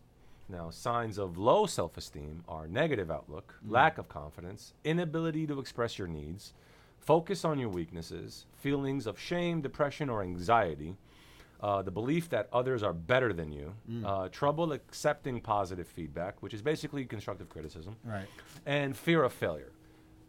[0.48, 3.70] Now, signs of low self esteem are negative outlook, Mm.
[3.72, 6.52] lack of confidence, inability to express your needs,
[6.98, 10.96] focus on your weaknesses, feelings of shame, depression, or anxiety,
[11.60, 14.04] uh, the belief that others are better than you, Mm.
[14.06, 18.28] uh, trouble accepting positive feedback, which is basically constructive criticism, Right.
[18.66, 19.72] and fear of failure.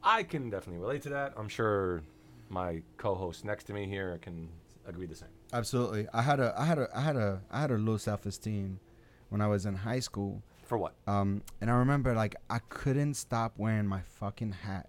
[0.03, 1.33] I can definitely relate to that.
[1.37, 2.01] I'm sure
[2.49, 4.49] my co-host next to me here can
[4.85, 5.29] agree the same.
[5.51, 6.07] Absolutely.
[6.13, 8.79] I had a I had a I had a I had a low self esteem
[9.29, 10.41] when I was in high school.
[10.65, 10.93] For what?
[11.07, 14.87] Um, and I remember like I couldn't stop wearing my fucking hat.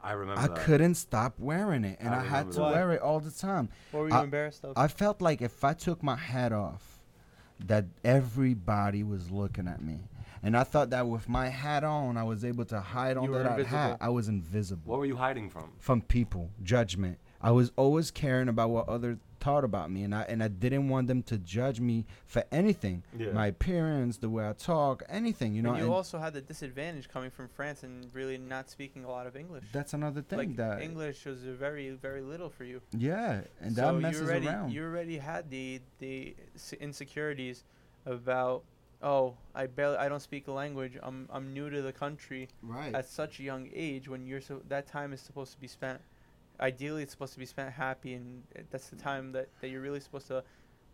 [0.00, 0.56] I remember I that.
[0.58, 2.72] couldn't stop wearing it, and I I, had to that.
[2.72, 3.70] wear it all the time.
[3.90, 4.76] what were you I- embarrassed of?
[4.76, 7.00] I felt like if I took my hat off,
[7.66, 10.00] that everybody was looking at me,
[10.42, 13.52] and I thought that with my hat on, I was able to hide under that
[13.52, 13.78] invisible.
[13.78, 13.98] hat.
[14.00, 15.72] I was invisible What were you hiding from?
[15.78, 17.18] from people, judgment.
[17.40, 20.88] I was always caring about what others thought about me, and I and I didn't
[20.88, 23.02] want them to judge me for anything.
[23.16, 23.32] Yeah.
[23.32, 25.54] My appearance, the way I talk, anything.
[25.54, 25.70] You know.
[25.70, 29.10] and you and also had the disadvantage coming from France and really not speaking a
[29.10, 29.64] lot of English.
[29.72, 32.80] that's another thing like that English was very very little for you.
[32.96, 34.72] yeah, and so that messes you already around.
[34.72, 36.34] you already had the the
[36.80, 37.64] insecurities
[38.06, 38.64] about
[39.02, 40.96] oh I barely I don't speak a language.
[41.02, 42.94] I'm I'm new to the country right.
[42.94, 46.00] at such a young age when you're so that time is supposed to be spent
[46.60, 50.00] ideally it's supposed to be spent happy, and that's the time that that you're really
[50.00, 50.42] supposed to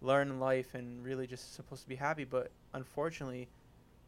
[0.02, 2.24] learn life and really just supposed to be happy.
[2.24, 3.48] But unfortunately,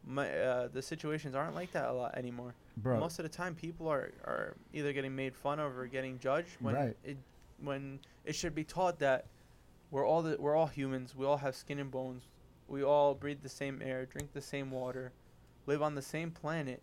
[0.05, 2.55] my, uh, the situations aren't like that a lot anymore.
[2.77, 2.99] bro.
[2.99, 6.49] Most of the time, people are, are either getting made fun of or getting judged
[6.59, 6.97] when Right.
[7.03, 7.17] it
[7.61, 9.25] when it should be taught that
[9.91, 11.15] we're all the, we're all humans.
[11.15, 12.23] We all have skin and bones.
[12.67, 15.11] We all breathe the same air, drink the same water,
[15.67, 16.81] live on the same planet.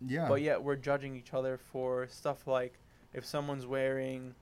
[0.00, 0.28] yeah.
[0.28, 2.78] But yet we're judging each other for stuff like
[3.14, 4.34] if someone's wearing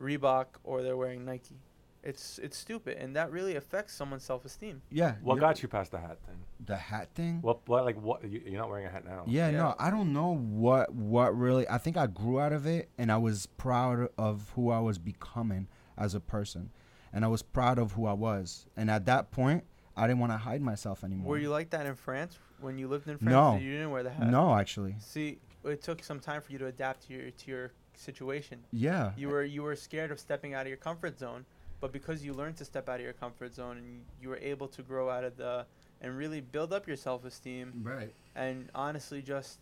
[0.00, 1.56] Reebok or they're wearing Nike.
[2.04, 4.82] It's it's stupid, and that really affects someone's self-esteem.
[4.90, 5.14] yeah.
[5.22, 6.34] What got you past the hat thing?
[6.66, 7.38] the hat thing?
[7.42, 7.60] What?
[7.68, 7.84] What?
[7.84, 8.24] Like what?
[8.28, 9.22] You, you're not wearing a hat now.
[9.28, 9.58] Yeah, Yeah.
[9.58, 11.68] no, I don't know what what really.
[11.68, 14.98] I think I grew out of it, and I was proud of who I was
[14.98, 16.70] becoming as a person,
[17.12, 18.66] and I was proud of who I was.
[18.76, 19.62] And at that point,
[19.96, 21.28] I didn't want to hide myself anymore.
[21.30, 23.30] Were you like that in France when you lived in France?
[23.32, 23.56] No.
[23.58, 24.28] You didn't wear the hat.
[24.28, 24.96] No, actually.
[24.98, 28.58] See, it took some time for you to adapt to your to your situation.
[28.72, 29.12] Yeah.
[29.16, 31.44] You were you were scared of stepping out of your comfort zone,
[31.80, 34.68] but because you learned to step out of your comfort zone and you were able
[34.68, 35.66] to grow out of the
[36.00, 38.12] and really build up your self-esteem Right.
[38.34, 39.58] and honestly just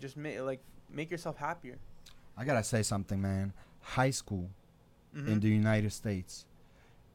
[0.00, 1.76] just make like make yourself happier.
[2.36, 3.52] I gotta say something, man.
[3.82, 4.50] High school
[5.14, 5.40] in Mhm.
[5.40, 6.46] the United States,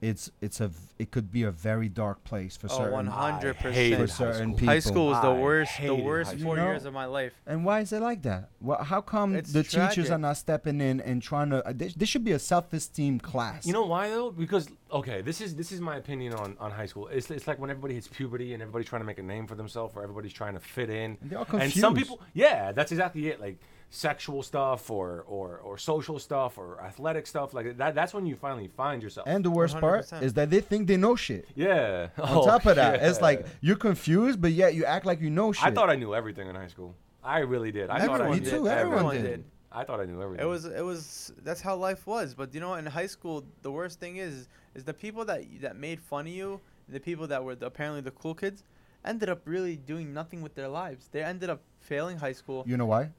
[0.09, 2.93] it's it's a it could be a very dark place for Oh, certain.
[2.93, 4.29] 100 I hated For percent.
[4.29, 4.57] high certain school.
[4.59, 4.67] people.
[4.73, 6.55] High school was the worst the worst four school.
[6.57, 7.33] years of my life.
[7.47, 8.49] And why is it like that?
[8.61, 10.11] Well, how come It's the teachers tragic.
[10.11, 11.65] are not stepping in and trying to?
[11.67, 13.65] Uh, this, this should be a self-esteem class.
[13.65, 14.31] You know why though?
[14.31, 17.07] Because okay, this is this is my opinion on, on high school.
[17.07, 19.55] It's, it's like when everybody hits puberty and everybody's trying to make a name for
[19.55, 21.17] themselves or everybody's trying to fit in.
[21.21, 22.11] And they're all And some confused.
[22.11, 23.39] people, yeah, that's exactly it.
[23.41, 23.57] Like
[23.95, 27.95] sexual stuff or or or social stuff or athletic stuff like that.
[27.95, 29.25] That's when you finally find yourself.
[29.27, 30.21] And the worst part 100%.
[30.23, 31.47] is that they think they know shit.
[31.55, 32.07] yeah.
[32.19, 35.29] On Oh, top of that, it's like you're confused, but yet you act like you
[35.29, 35.65] know shit.
[35.65, 36.93] I thought I knew everything in high school.
[37.23, 37.89] I really did.
[37.89, 38.53] I thought I Everyone knew did.
[38.67, 39.23] Everyone everything.
[39.23, 39.43] did.
[39.71, 40.45] I thought I knew everything.
[40.45, 42.33] It was it was that's how life was.
[42.35, 45.41] But you know, what, in high school, the worst thing is is the people that
[45.61, 48.63] that made fun of you, the people that were the, apparently the cool kids,
[49.03, 51.09] ended up really doing nothing with their lives.
[51.11, 52.63] They ended up failing high school.
[52.67, 53.09] You know why?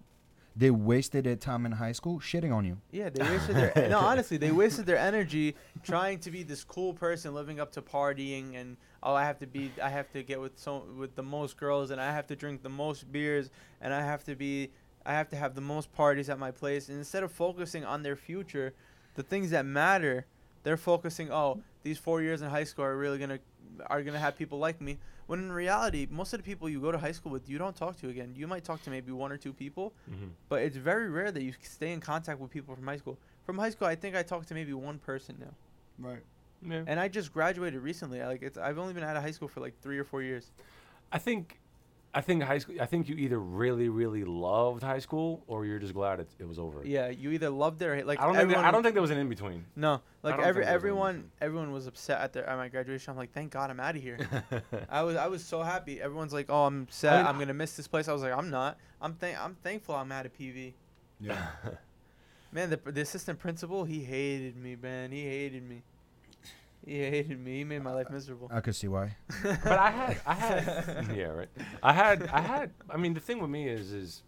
[0.58, 2.78] They wasted their time in high school shitting on you.
[2.90, 3.98] Yeah, they wasted their no.
[3.98, 8.56] Honestly, they wasted their energy trying to be this cool person, living up to partying,
[8.56, 11.58] and oh, I have to be, I have to get with so with the most
[11.58, 13.50] girls, and I have to drink the most beers,
[13.82, 14.70] and I have to be,
[15.04, 16.88] I have to have the most parties at my place.
[16.88, 18.72] And instead of focusing on their future,
[19.14, 20.24] the things that matter,
[20.62, 21.30] they're focusing.
[21.30, 23.40] Oh, these four years in high school are really gonna
[23.87, 24.98] are gonna have people like me.
[25.26, 27.74] When in reality, most of the people you go to high school with, you don't
[27.74, 28.33] talk to again.
[28.37, 30.31] You might talk to maybe one or two people, Mhm.
[30.48, 33.18] but it's very rare that you stay in contact with people from high school.
[33.44, 35.55] From high school, I think I talked to maybe one person now,
[35.98, 36.22] Right.
[36.62, 36.85] Yeah.
[36.87, 38.22] and I just graduated recently.
[38.22, 40.52] Like it's, I've only been out of high school for like three or four years.
[41.12, 41.59] I think,
[42.16, 42.76] I think high school.
[42.81, 46.48] I think you either really, really loved high school, or you're just glad it, it
[46.48, 46.83] was over.
[46.83, 48.07] Yeah, you either loved it or hate.
[48.07, 48.48] Like I don't think.
[48.48, 49.66] There, I don't think there was an in between.
[49.76, 53.11] No, like every think there was everyone, everyone was upset at their at my graduation.
[53.11, 54.18] I'm like, thank God I'm out of here.
[54.88, 56.00] I was I was so happy.
[56.00, 57.12] Everyone's like, oh, I'm sad.
[57.12, 58.09] I mean, I'm gonna miss this place.
[58.09, 58.79] I was like, I'm not.
[59.02, 60.72] I'm thank I'm thankful I'm out of PV.
[61.20, 61.46] Yeah.
[62.50, 65.12] Man, the the assistant principal, he hated me, man.
[65.12, 65.83] He hated me.
[66.90, 67.59] He hated me.
[67.59, 68.49] He made my life miserable.
[68.53, 69.16] I could see why.
[69.42, 71.49] but I had, I had, yeah, right.
[71.83, 72.70] I had, I had.
[72.88, 74.22] I mean, the thing with me is, is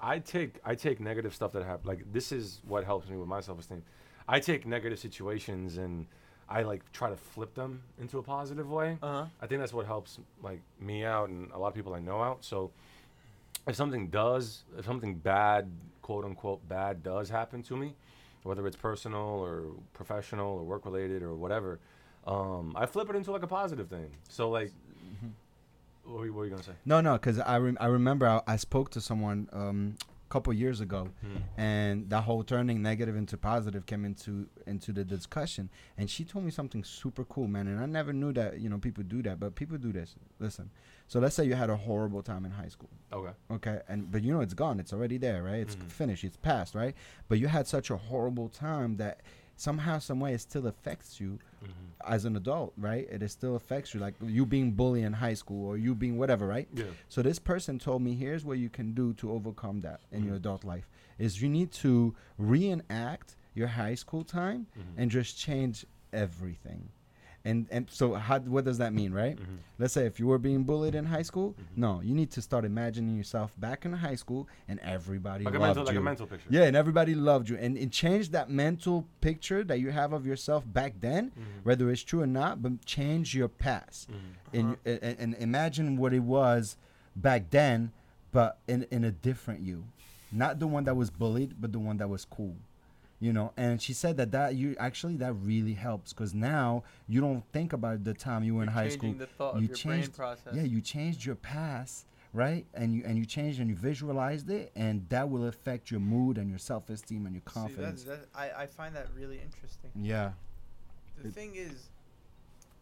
[0.00, 1.88] I take, I take negative stuff that happen.
[1.88, 3.82] Like this is what helps me with my self-esteem.
[4.28, 6.06] I take negative situations and
[6.48, 8.98] I like try to flip them into a positive way.
[9.02, 9.26] Uh huh.
[9.42, 12.22] I think that's what helps like me out and a lot of people I know
[12.22, 12.44] out.
[12.44, 12.70] So
[13.66, 15.68] if something does, if something bad,
[16.02, 17.94] quote unquote bad, does happen to me,
[18.42, 21.78] whether it's personal or professional or work related or whatever,
[22.26, 24.10] um, I flip it into like a positive thing.
[24.28, 24.72] So like,
[26.04, 26.72] what, were you, what were you gonna say?
[26.84, 29.96] No, no, because I, rem- I remember I, I spoke to someone um,
[30.28, 31.36] a couple years ago, Hmm.
[31.60, 36.44] and that whole turning negative into positive came into into the discussion, and she told
[36.44, 37.66] me something super cool, man.
[37.66, 40.14] And I never knew that you know people do that, but people do this.
[40.38, 40.70] Listen,
[41.08, 43.32] so let's say you had a horrible time in high school, Okay.
[43.50, 45.60] okay, and but you know it's gone, it's already there, right?
[45.60, 45.90] It's Mhm.
[45.90, 46.94] finished, it's past, right?
[47.28, 49.22] But you had such a horrible time that
[49.56, 52.12] somehow, some way, it still affects you Mm-hmm.
[52.14, 53.08] as an adult, right?
[53.10, 56.46] It, still affects you, like you being bullied in high school or you being whatever,
[56.46, 56.68] right?
[56.72, 56.84] Yeah.
[57.08, 60.34] So this person told me, here's what you can do to overcome that in your
[60.34, 60.42] Mhm.
[60.42, 64.82] adult life: is you need to reenact your high school time Mhm.
[64.98, 66.90] and just change everything.
[67.44, 69.36] And and so how what does that mean, right?
[69.36, 69.58] Mhm.
[69.78, 71.64] Let's say if you were being bullied in high school, Mhm.
[71.76, 75.58] no, you need to start imagining yourself back in high school and everybody Like a
[75.58, 76.00] loved mental, like you.
[76.00, 76.48] a mental picture.
[76.50, 80.26] yeah, and everybody loved you, and it changed that mental picture that you have of
[80.26, 81.64] yourself back then, Mhm.
[81.64, 82.60] whether it's true or not.
[82.60, 84.16] But change your past Mhm.
[84.52, 84.98] and, Uh-huh.
[85.02, 86.76] and and imagine what it was
[87.14, 87.92] back then,
[88.32, 89.84] but in in a different you.
[90.30, 92.54] not the one that was bullied, but the one that was cool.
[93.20, 97.20] You know, and she said that that you actually that really helps because now you
[97.20, 99.12] don't think about the time you were in You're high school.
[99.12, 100.54] The thought of You your brain changed- process.
[100.54, 102.64] Yeah, you changed your past, right?
[102.74, 106.38] And you and you changed and you visualized it, and that will affect your mood
[106.38, 108.04] and your self esteem and your See, confidence.
[108.04, 109.90] that's, I, I find that really interesting.
[109.96, 110.32] yeah,
[111.20, 111.88] The It- thing is,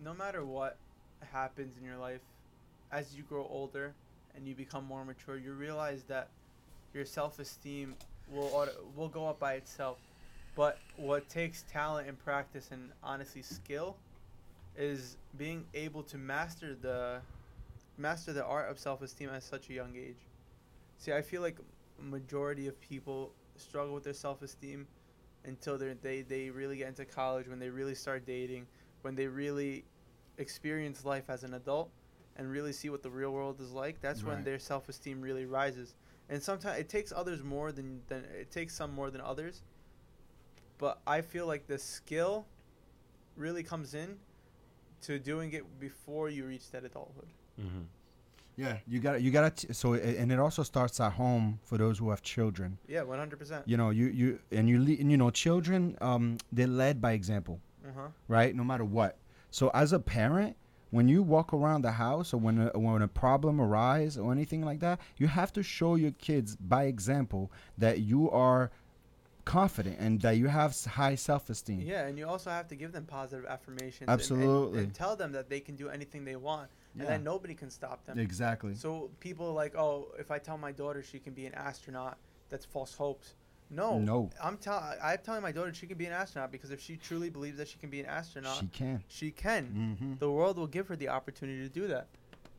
[0.05, 0.77] no matter what
[1.33, 2.21] happens in your life,
[2.93, 3.95] as you grow older
[4.35, 6.29] and you become more mature, you realize that
[6.93, 7.97] your self-esteem
[8.31, 9.97] will auto- will go up by itself.
[10.57, 13.97] But what takes talent and practice and honestly skill
[14.77, 17.21] is being able to master the
[17.99, 20.17] master the art of self-esteem at such a young age.
[20.99, 21.59] See, I feel like
[22.01, 24.87] majority of people struggle with their self-esteem
[25.45, 28.67] until they they they really get into college, when they really start dating,
[29.03, 29.85] when they really
[30.39, 31.91] experience life as an adult
[32.37, 34.01] and really see what the real world is like.
[34.01, 35.95] That's when their self-esteem really rises.
[36.29, 39.63] And sometimes it takes others more than than it takes some more than others.
[40.79, 42.47] But I feel like the skill
[43.37, 44.17] really comes in
[45.03, 47.29] to doing it before you reach that adulthood.
[47.61, 47.83] Mm-hmm.
[48.57, 48.79] yeah.
[48.87, 51.99] You got to you got to so and it also starts at home for those
[51.99, 52.79] who have children.
[52.89, 53.67] Yeah, one hundred percent.
[53.67, 57.13] You know, you you and you le- and, you know children um they're led by
[57.13, 57.61] example.
[57.87, 58.09] Uh huh.
[58.29, 58.55] right?
[58.55, 59.17] No matter what.
[59.51, 60.57] So as a parent,
[60.91, 64.63] when you walk around the house or when a, when a problem arises or anything
[64.65, 68.71] like that, you have to show your kids by example that you are
[69.47, 71.81] confident and that you have high self-esteem.
[71.81, 74.01] Yeah, and you also have to give them positive affirmations.
[74.03, 74.81] and- and- Absolutely.
[74.83, 77.11] And, tell them that they can do anything they want, and Yeah.
[77.11, 78.19] that nobody can stop them.
[78.19, 78.75] Exactly.
[78.75, 82.19] So people are like, oh, if I tell my daughter she can be an astronaut,
[82.51, 83.35] that's false hopes.
[83.71, 84.31] No, No.
[84.41, 84.99] I'm telling.
[85.03, 87.67] I'm telling my daughter she can be an astronaut because if she truly believes that
[87.69, 89.03] she can be an astronaut, She can.
[89.09, 89.65] she can.
[90.01, 90.15] Mm-hmm.
[90.19, 92.07] The world will give her the opportunity to do that.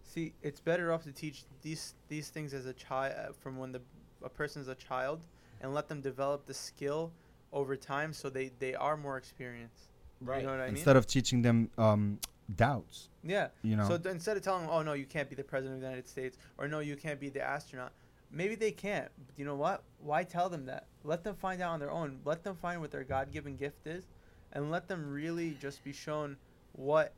[0.04, 3.82] See, it's better off to teach these these things as a child from when the
[4.24, 5.22] a person's a child
[5.62, 7.12] and let them develop the skill
[7.54, 9.90] over time so they they are more experienced.
[10.20, 10.42] Right.
[10.42, 10.76] You know what I mean?
[10.76, 12.20] Instead of teaching them um,
[12.56, 13.50] doubts, Yeah.
[13.62, 13.88] you know.
[13.88, 15.88] So th- instead of telling them, "Oh no, you can't be the president of the
[15.88, 17.92] United States," or "No, you can't be the astronaut,"
[18.32, 19.10] maybe they can't.
[19.28, 19.84] But you know what?
[20.00, 20.88] Why tell them that?
[21.04, 22.20] Let them find out on their own.
[22.26, 24.06] Let them find what their God-given gift is,
[24.54, 26.38] and let them really just be shown
[26.74, 27.14] what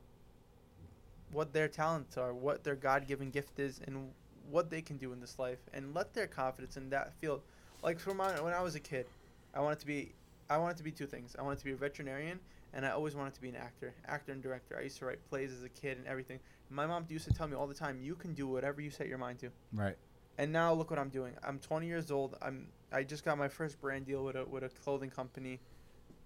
[1.32, 4.10] what their talents are, what their God-given gift is, and
[4.50, 7.42] what they can do in this life, and let their confidence in that field.
[7.82, 9.06] Like my, when I was a kid,
[9.54, 10.12] I wanted to be,
[10.48, 11.34] I wanted to be two things.
[11.38, 12.38] I wanted to be a veterinarian,
[12.74, 14.76] and I always wanted to be an actor, actor and director.
[14.78, 16.40] I used to write plays as a kid and everything.
[16.68, 19.08] My mom used to tell me all the time, "You can do whatever you set
[19.08, 19.96] your mind to." right.
[20.38, 21.34] And now look what I'm doing.
[21.42, 22.36] I'm 20 years old.
[22.40, 25.60] I'm I just got my first brand deal with a with a clothing company.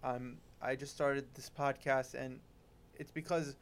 [0.02, 2.40] Um, I just started this podcast, and
[2.96, 3.56] it's because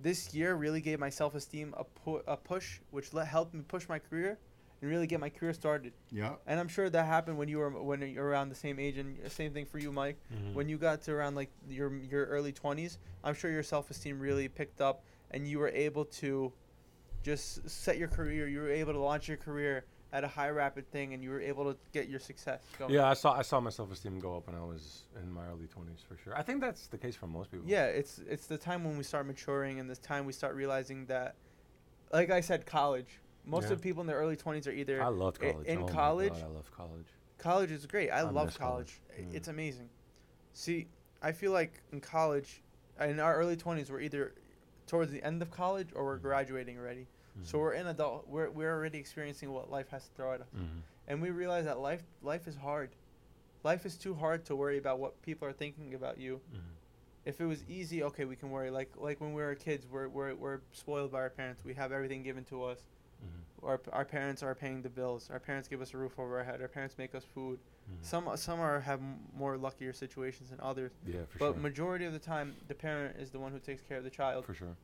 [0.00, 3.62] this year really gave my self esteem a pu- a push, which let helped me
[3.62, 4.38] push my career
[4.80, 5.92] and really get my career started.
[6.10, 6.34] Yeah.
[6.46, 9.16] And I'm sure that happened when you were when you're around the same age, and
[9.30, 10.54] same thing for you, Mike Mm-hmm.
[10.54, 14.48] when you got to around like your your early 20s i'm sure your self-esteem really
[14.48, 16.52] picked up and you were able to
[17.22, 20.90] just set your career you were able to launch your career at a high rapid
[20.90, 22.92] thing and you were able to get your success going.
[22.92, 25.44] Yeah, I saw I saw my self esteem go up when I was in my
[25.46, 26.36] early twenties for sure.
[26.36, 27.66] I think that's the case for most people.
[27.68, 31.06] yeah it's it's the time when we start maturing and this time we start realizing
[31.06, 31.34] that
[32.12, 33.72] like i said college most Yeah.
[33.72, 35.66] of the people in their early 20s are either I loved college.
[35.66, 37.06] in oh college God, I love college.
[37.38, 38.10] college is great.
[38.10, 38.56] I, I love college.
[38.58, 39.00] college.
[39.16, 39.34] I- Mm.
[39.34, 39.88] It's amazing.
[40.52, 40.88] See,
[41.22, 42.62] I feel like in college,
[43.00, 44.34] in our early twenties, we're either
[44.86, 46.22] towards the end of college or we're Mhm.
[46.22, 47.06] graduating already.
[47.42, 47.60] So Mhm.
[47.60, 48.26] we're in adult.
[48.28, 50.82] We're we're already experiencing what life has to throw at us, Mhm.
[51.08, 52.90] and we realize that life life is hard.
[53.62, 56.40] Life is too hard to worry about what people are thinking about you.
[56.52, 56.60] Mhm.
[57.26, 58.70] If it was easy, okay, we can worry.
[58.70, 61.64] Like like when we were kids, we're we're we're spoiled by our parents.
[61.64, 62.84] We have everything given to us.
[63.62, 65.28] Our our parents are paying the bills.
[65.30, 66.60] Our parents give us a roof over our head.
[66.62, 67.58] Our parents make us food.
[67.90, 68.04] Mhm.
[68.04, 71.62] Some some are have m- more luckier situations than others, Yeah, for but sure.
[71.62, 74.44] majority of the time, the parent is the one who takes care of the child.
[74.46, 74.76] for sure.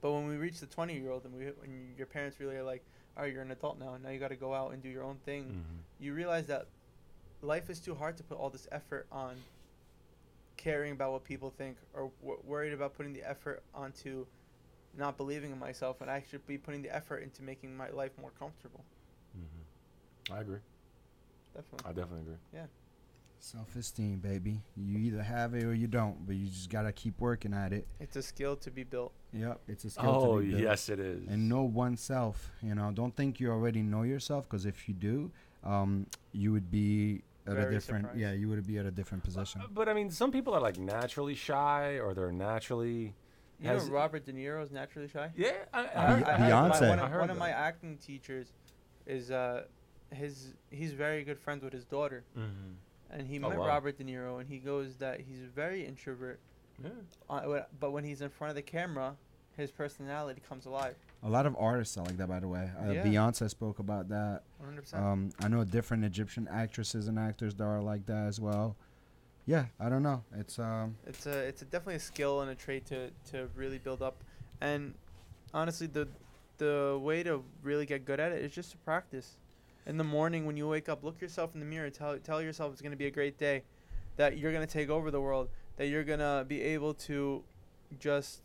[0.00, 2.62] But when we reach the twenty year old and we when your parents really are
[2.62, 2.84] like,
[3.16, 3.96] "All right, you're an adult now.
[3.96, 5.82] Now you got to go out and do your own thing," Mhm.
[6.04, 6.66] you realize that
[7.42, 9.36] life is too hard to put all this effort on
[10.56, 14.26] caring about what people think or w- worried about putting the effort onto
[14.96, 18.12] not believing in myself and I should be putting the effort into making my life
[18.20, 18.84] more comfortable.
[19.36, 20.32] Mhm.
[20.34, 20.60] I agree.
[21.54, 21.90] Definitely.
[21.90, 22.36] I definitely agree.
[22.52, 22.66] Yeah.
[23.38, 24.62] Self-esteem, baby.
[24.74, 27.86] You either have it or you don't, but you just gotta keep working at it.
[28.00, 29.12] It's a skill to be built.
[29.34, 30.10] Yep, it's a skill.
[30.10, 30.62] Oh to be built.
[30.62, 31.28] yes, it is.
[31.28, 32.50] and know oneself.
[32.62, 35.30] You know, don't think you already know yourself because if you do,
[35.62, 38.04] um, you would be at a different.
[38.06, 38.18] surprised.
[38.18, 39.60] Yeah, you would be at a different position.
[39.60, 43.14] Uh, But I mean, some people are like naturally shy, or they're naturally.
[43.60, 45.30] You know, Robert De Niro is naturally shy.
[45.36, 46.80] Yeah, I, I I heard, heard- I I heard Beyonce.
[46.80, 48.52] my- one I of, heard one of my acting teachers
[49.06, 49.64] is uh,
[50.12, 52.72] his he's very good friends with his daughter, Mm-hmm.
[53.18, 53.66] and he Oh, met wow.
[53.68, 56.40] Robert De Niro, and he goes that he's very introvert,
[56.82, 56.90] Yeah.
[57.30, 59.16] uh, but when he's in front of the camera,
[59.56, 60.96] his personality comes alive.
[61.22, 62.70] A lot of artists are like that, by the way.
[62.82, 63.04] Uh, Yeah.
[63.04, 64.42] Beyonce spoke about that.
[64.62, 64.94] 100%.
[65.00, 68.76] Um, I know different Egyptian actresses and actors that are like that as well.
[69.46, 70.22] Yeah, I don't know.
[70.36, 73.78] It's um, It's a it's a definitely a skill and a trait to to really
[73.78, 74.22] build up,
[74.60, 74.94] and
[75.52, 76.08] honestly, the
[76.58, 79.36] the way to really get good at it is just to practice.
[79.86, 81.90] In the morning when you wake up, look yourself in the mirror.
[81.90, 83.64] Tell tell yourself it's gonna be a great day,
[84.16, 87.42] that you're gonna take over the world, that you're gonna be able to
[87.98, 88.40] just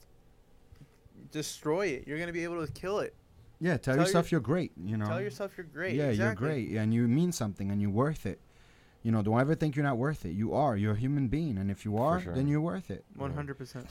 [1.31, 2.07] destroy it.
[2.07, 3.15] You're gonna be able to kill it.
[3.61, 3.77] yeah.
[3.77, 4.73] Tell, Tell yourself you're great.
[4.83, 5.05] You know.
[5.05, 5.95] Tell yourself you're great.
[5.95, 6.65] Yeah, you're exactly.
[6.65, 8.41] great, and you mean something, and you're worth it.
[9.03, 10.31] You know, don't ever think you're not worth it.
[10.31, 10.75] You are.
[10.75, 12.33] You're a human being, and if you are, sure.
[12.33, 13.05] then you're worth it.
[13.15, 13.87] One hundred percent.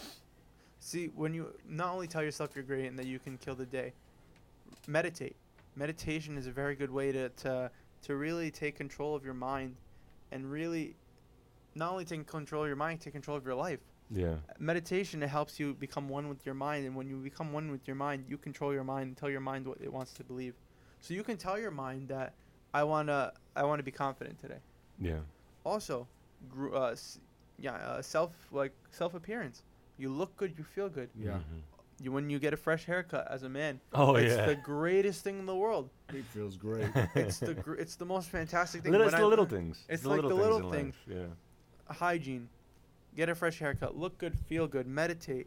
[0.80, 3.66] See, when you not only tell yourself you're great and that you can kill the
[3.66, 3.94] day,
[4.86, 5.36] meditate.
[5.76, 7.70] Meditation is a very good way to to
[8.02, 9.76] to really take control of your mind,
[10.30, 10.94] and really,
[11.74, 13.80] not only take control of your mind, take control of your life.
[14.10, 14.36] Yeah.
[14.58, 17.86] Meditation it helps you become one with your mind, and when you become one with
[17.86, 20.54] your mind, you control your mind and tell your mind what it wants to believe.
[21.00, 22.34] So you can tell your mind that
[22.74, 24.60] I wanna I wanna be confident today
[25.00, 25.20] Yeah.
[25.64, 26.06] also
[26.50, 27.18] gr- uh, s-
[27.58, 29.62] yeah uh, self like self appearance
[29.98, 31.32] you look good you feel good Yeah.
[31.32, 31.60] Mhm.
[32.00, 34.46] you when you get a fresh haircut as a man Oh it's yeah.
[34.46, 36.90] the greatest thing in the world It feels great.
[37.14, 39.84] it's the gr- it's the most fantastic thing Little, it's the I- little things.
[39.88, 40.94] it's the like little the little in things.
[41.06, 41.26] Yeah.
[41.92, 42.48] hygiene
[43.16, 45.46] get a fresh haircut look good feel good meditate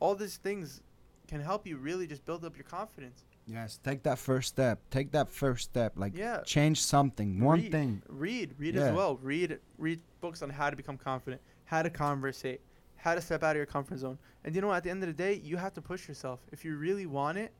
[0.00, 0.80] all these things
[1.28, 4.80] can help you really just build up your confidence yes, take that first step.
[4.90, 5.92] Take that first step.
[5.96, 7.40] Like yeah change something.
[7.40, 8.02] One read, thing.
[8.08, 8.82] read read Yeah.
[8.82, 12.60] as well read read books on how to become confident how to conversate
[12.96, 15.06] how to step out of your comfort zone and you know at the end of
[15.08, 17.52] the day you have to push yourself if you really want it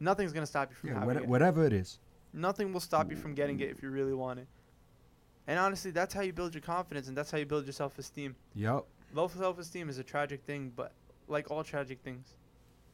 [0.00, 2.00] nothing's going to stop you from Yeah, having what, it whatever it is.
[2.32, 4.46] nothing will stop you from getting it if you really want it
[5.46, 8.34] and honestly that's how you build your confidence and that's how you build your self-esteem
[8.54, 8.86] Yup.
[9.14, 10.92] low self-esteem is a tragic thing but
[11.28, 12.34] like all tragic things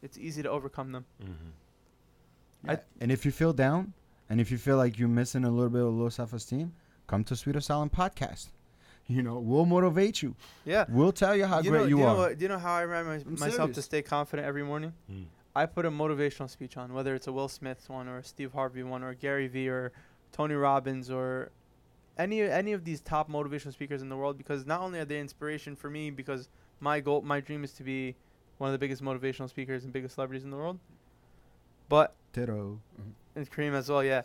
[0.03, 2.69] it's easy to overcome them Mm-hmm.
[2.71, 2.77] Yeah.
[3.01, 3.93] and if you feel down,
[4.29, 6.73] and if you feel like you're missing a little bit of low self-esteem,
[7.07, 8.49] come to Sweet Asylum podcast.
[9.07, 10.35] You know, we'll motivate you.
[10.67, 12.15] yeah We'll tell you how you great know, you do you are.
[12.15, 14.63] know what, do you know how I remind my, I'm myself to stay confident every
[14.65, 15.25] morning Mm.
[15.57, 18.53] I put a motivational speech on, whether it's a Will Smith one or a Steve
[18.53, 19.93] Harvey one or Gary Vee or
[20.31, 21.51] Tony Robbins or
[22.19, 25.19] any any of these top motivational speakers in the world because not only are they
[25.21, 26.49] inspiration for me because
[26.81, 28.15] my goal my dream is to be
[28.59, 30.79] one of the biggest motivational speakers and biggest celebrities in the world.
[31.89, 32.81] But Ditto.
[33.35, 34.23] and Kareem as well, yeah.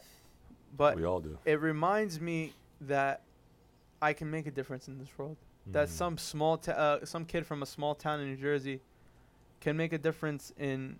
[0.76, 1.38] But we all do.
[1.46, 3.22] it reminds me that
[4.02, 5.92] I can make a difference in this world that Mhm.
[5.92, 8.82] some small ta- uh, some kid from a small town in New Jersey
[9.62, 11.00] can make a difference in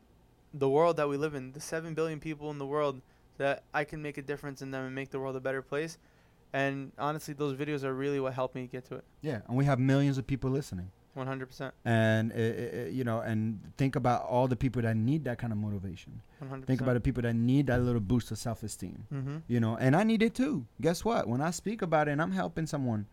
[0.54, 1.52] the world that we live in.
[1.52, 3.02] The seven billion people in the world
[3.38, 5.98] that I can make a difference in them and make the world a better place.
[6.54, 9.04] And honestly, those videos are really what helped me get to it.
[9.22, 10.92] Yeah, and we have millions of people listening.
[11.14, 11.74] One hundred percent.
[11.86, 15.54] And uh, uh, you know, and think about all the people that need that kind
[15.54, 16.22] of motivation.
[16.40, 16.68] One hundred.
[16.68, 19.06] Think about the people that need that little boost of self-esteem.
[19.14, 19.38] Mm-hmm.
[19.48, 20.66] You know, and I need it too.
[20.82, 21.28] Guess what?
[21.28, 23.06] When I speak about it and I'm helping someone,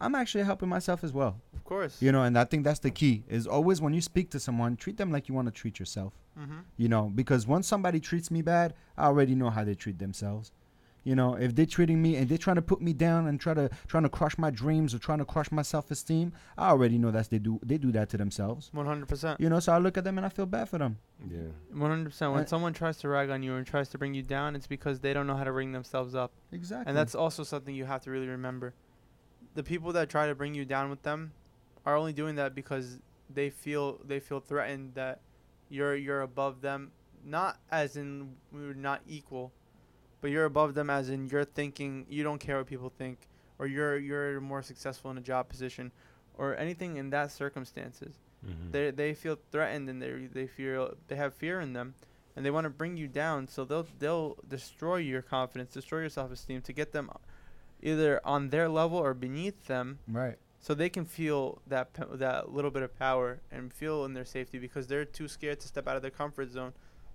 [0.00, 1.40] I'm actually helping myself as well.
[1.54, 2.02] Of course.
[2.02, 3.22] You know, and I think that's the key.
[3.28, 6.12] Is always when you speak to someone, treat them like you want to treat yourself.
[6.36, 6.58] Mm-hmm.
[6.76, 10.50] You know, because once somebody treats me bad, I already know how they treat themselves.
[11.04, 13.52] You know, if they're treating me and they're trying to put me down and try
[13.52, 16.96] to trying to crush my dreams or trying to crush my self esteem, I already
[16.96, 18.70] know that they do they do that to themselves.
[18.72, 19.38] One hundred percent.
[19.38, 20.98] You know, so I look at them and I feel bad for them.
[21.30, 21.40] Yeah.
[21.72, 22.32] One hundred percent.
[22.32, 24.66] When Uh, someone tries to rag on you and tries to bring you down, it's
[24.66, 26.32] because they don't know how to bring themselves up.
[26.52, 26.88] Exactly.
[26.88, 28.72] And that's also something you have to really remember.
[29.54, 31.32] The people that try to bring you down with them
[31.84, 32.98] are only doing that because
[33.28, 35.20] they feel they feel threatened that
[35.68, 36.92] you're you're above them,
[37.24, 39.52] not as in we're not equal,
[40.24, 43.18] but you're above them as in you're thinking you don't care what people think
[43.58, 45.92] or you're you're more successful in a job position
[46.38, 48.14] or anything in that circumstances.
[48.42, 48.72] Mhm.
[48.72, 51.92] They they feel threatened and they they feel they have fear in them,
[52.34, 53.48] and they want to bring you down.
[53.48, 57.10] So they'll they'll destroy your confidence, destroy your self esteem to get them
[57.82, 60.38] either on their level or beneath them, right.
[60.58, 64.24] so they can feel that p- that little bit of power and feel in their
[64.24, 66.72] safety because they're too scared to step out of their comfort zone.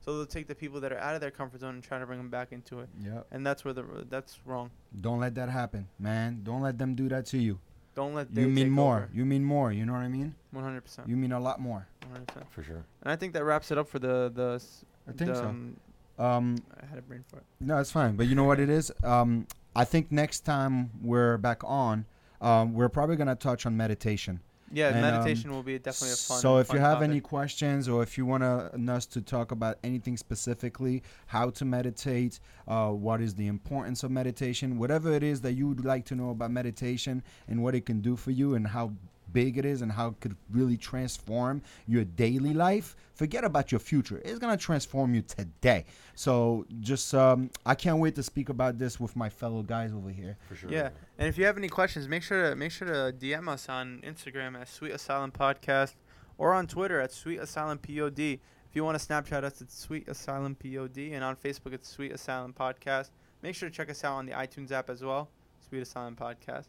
[0.09, 2.05] So they'll take the people that are out of their comfort zone and try to
[2.07, 3.21] bring them back into it, Yeah.
[3.31, 4.71] and that's where the that's wrong.
[5.01, 6.41] Don't let that happen, man.
[6.43, 7.59] Don't let them do that to you.
[7.93, 9.07] Don't let You mean take more.
[9.13, 9.71] You mean more.
[9.71, 10.33] You know what I mean?
[10.49, 11.07] One hundred percent.
[11.07, 11.85] You mean a lot more.
[12.01, 12.51] One hundred percent.
[12.51, 12.83] For sure.
[13.03, 14.53] And I think that wraps it up for the the.
[14.55, 15.45] s- I think the, so.
[15.45, 15.77] um,
[16.17, 17.43] Um, I had a brain fart.
[17.59, 18.15] No, it's fine.
[18.15, 18.91] But you know what it is?
[19.03, 19.45] Um,
[19.75, 22.05] I think next time we're back on,
[22.41, 24.39] um, we're probably gonna touch on meditation
[24.71, 26.39] Yeah, And, um, meditation will be definitely a fun.
[26.39, 27.09] So if fun you have topic.
[27.09, 32.39] any questions or if you want us to talk about anything specifically, how to meditate,
[32.67, 36.15] uh, what is the importance of meditation, whatever it is that you would like to
[36.15, 38.93] know about meditation and what it can do for you and how
[39.33, 43.79] big it is and how it could really transform your daily life, forget about your
[43.79, 44.21] future.
[44.23, 45.85] It's gonna transform you today.
[46.15, 50.09] So just um, I can't wait to speak about this with my fellow guys over
[50.09, 50.37] here.
[50.47, 50.71] For sure.
[50.71, 53.69] Yeah, and if you have any questions, make sure to make sure to DM us
[53.69, 55.95] on Instagram at Sweet Asylum Podcast
[56.37, 58.19] or on Twitter at Sweet Asylum Pod.
[58.19, 62.11] If you want to Snapchat us, it's Sweet Asylum Pod, and on Facebook it's Sweet
[62.11, 63.09] Asylum Podcast.
[63.41, 65.29] Make sure to check us out on the iTunes app as well,
[65.67, 66.67] Sweet Asylum Podcast.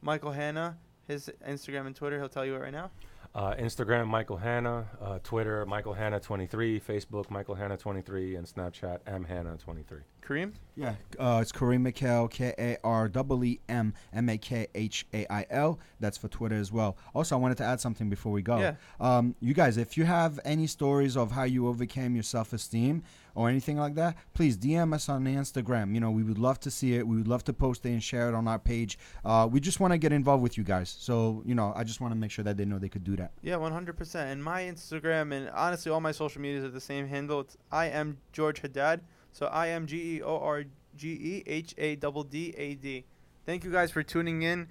[0.00, 0.76] Michael Hanna,
[1.06, 2.90] his Instagram and Twitter, he'll tell you it right now.
[3.34, 9.00] Uh, Instagram Michael Hanna, uh, Twitter Michael Hanna 23, Facebook Michael Hanna 23, and Snapchat
[9.08, 9.98] M Hanna 23.
[10.24, 10.52] Kareem.
[10.76, 15.06] Yeah, uh, it's Kareem Mikhail, K A R E E M M A K H
[15.12, 15.80] A I L.
[15.98, 16.96] That's for Twitter as well.
[17.12, 18.58] Also, I wanted to add something before we go.
[18.58, 18.74] Yeah.
[19.00, 23.02] Um, you guys, if you have any stories of how you overcame your self esteem
[23.34, 25.94] or anything like that, please DM us on Instagram.
[25.94, 27.06] You know, we would love to see it.
[27.06, 28.98] We would love to post it and share it on our page.
[29.24, 30.94] Uh, we just want to get involved with you guys.
[30.98, 33.16] So, you know, I just want to make sure that they know they could do
[33.16, 33.32] that.
[33.42, 34.14] Yeah, 100%.
[34.14, 37.40] And my Instagram and honestly all my social medias are the same handle.
[37.40, 39.00] It's I am George Haddad.
[39.32, 40.64] So I am G E O R
[40.96, 43.04] G E H A D D A D.
[43.44, 44.68] Thank you guys for tuning in.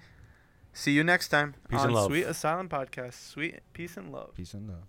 [0.72, 2.06] See you next time Peace on and love.
[2.06, 3.14] Sweet Asylum Podcast.
[3.14, 4.34] Sweet peace and love.
[4.34, 4.88] Peace and love.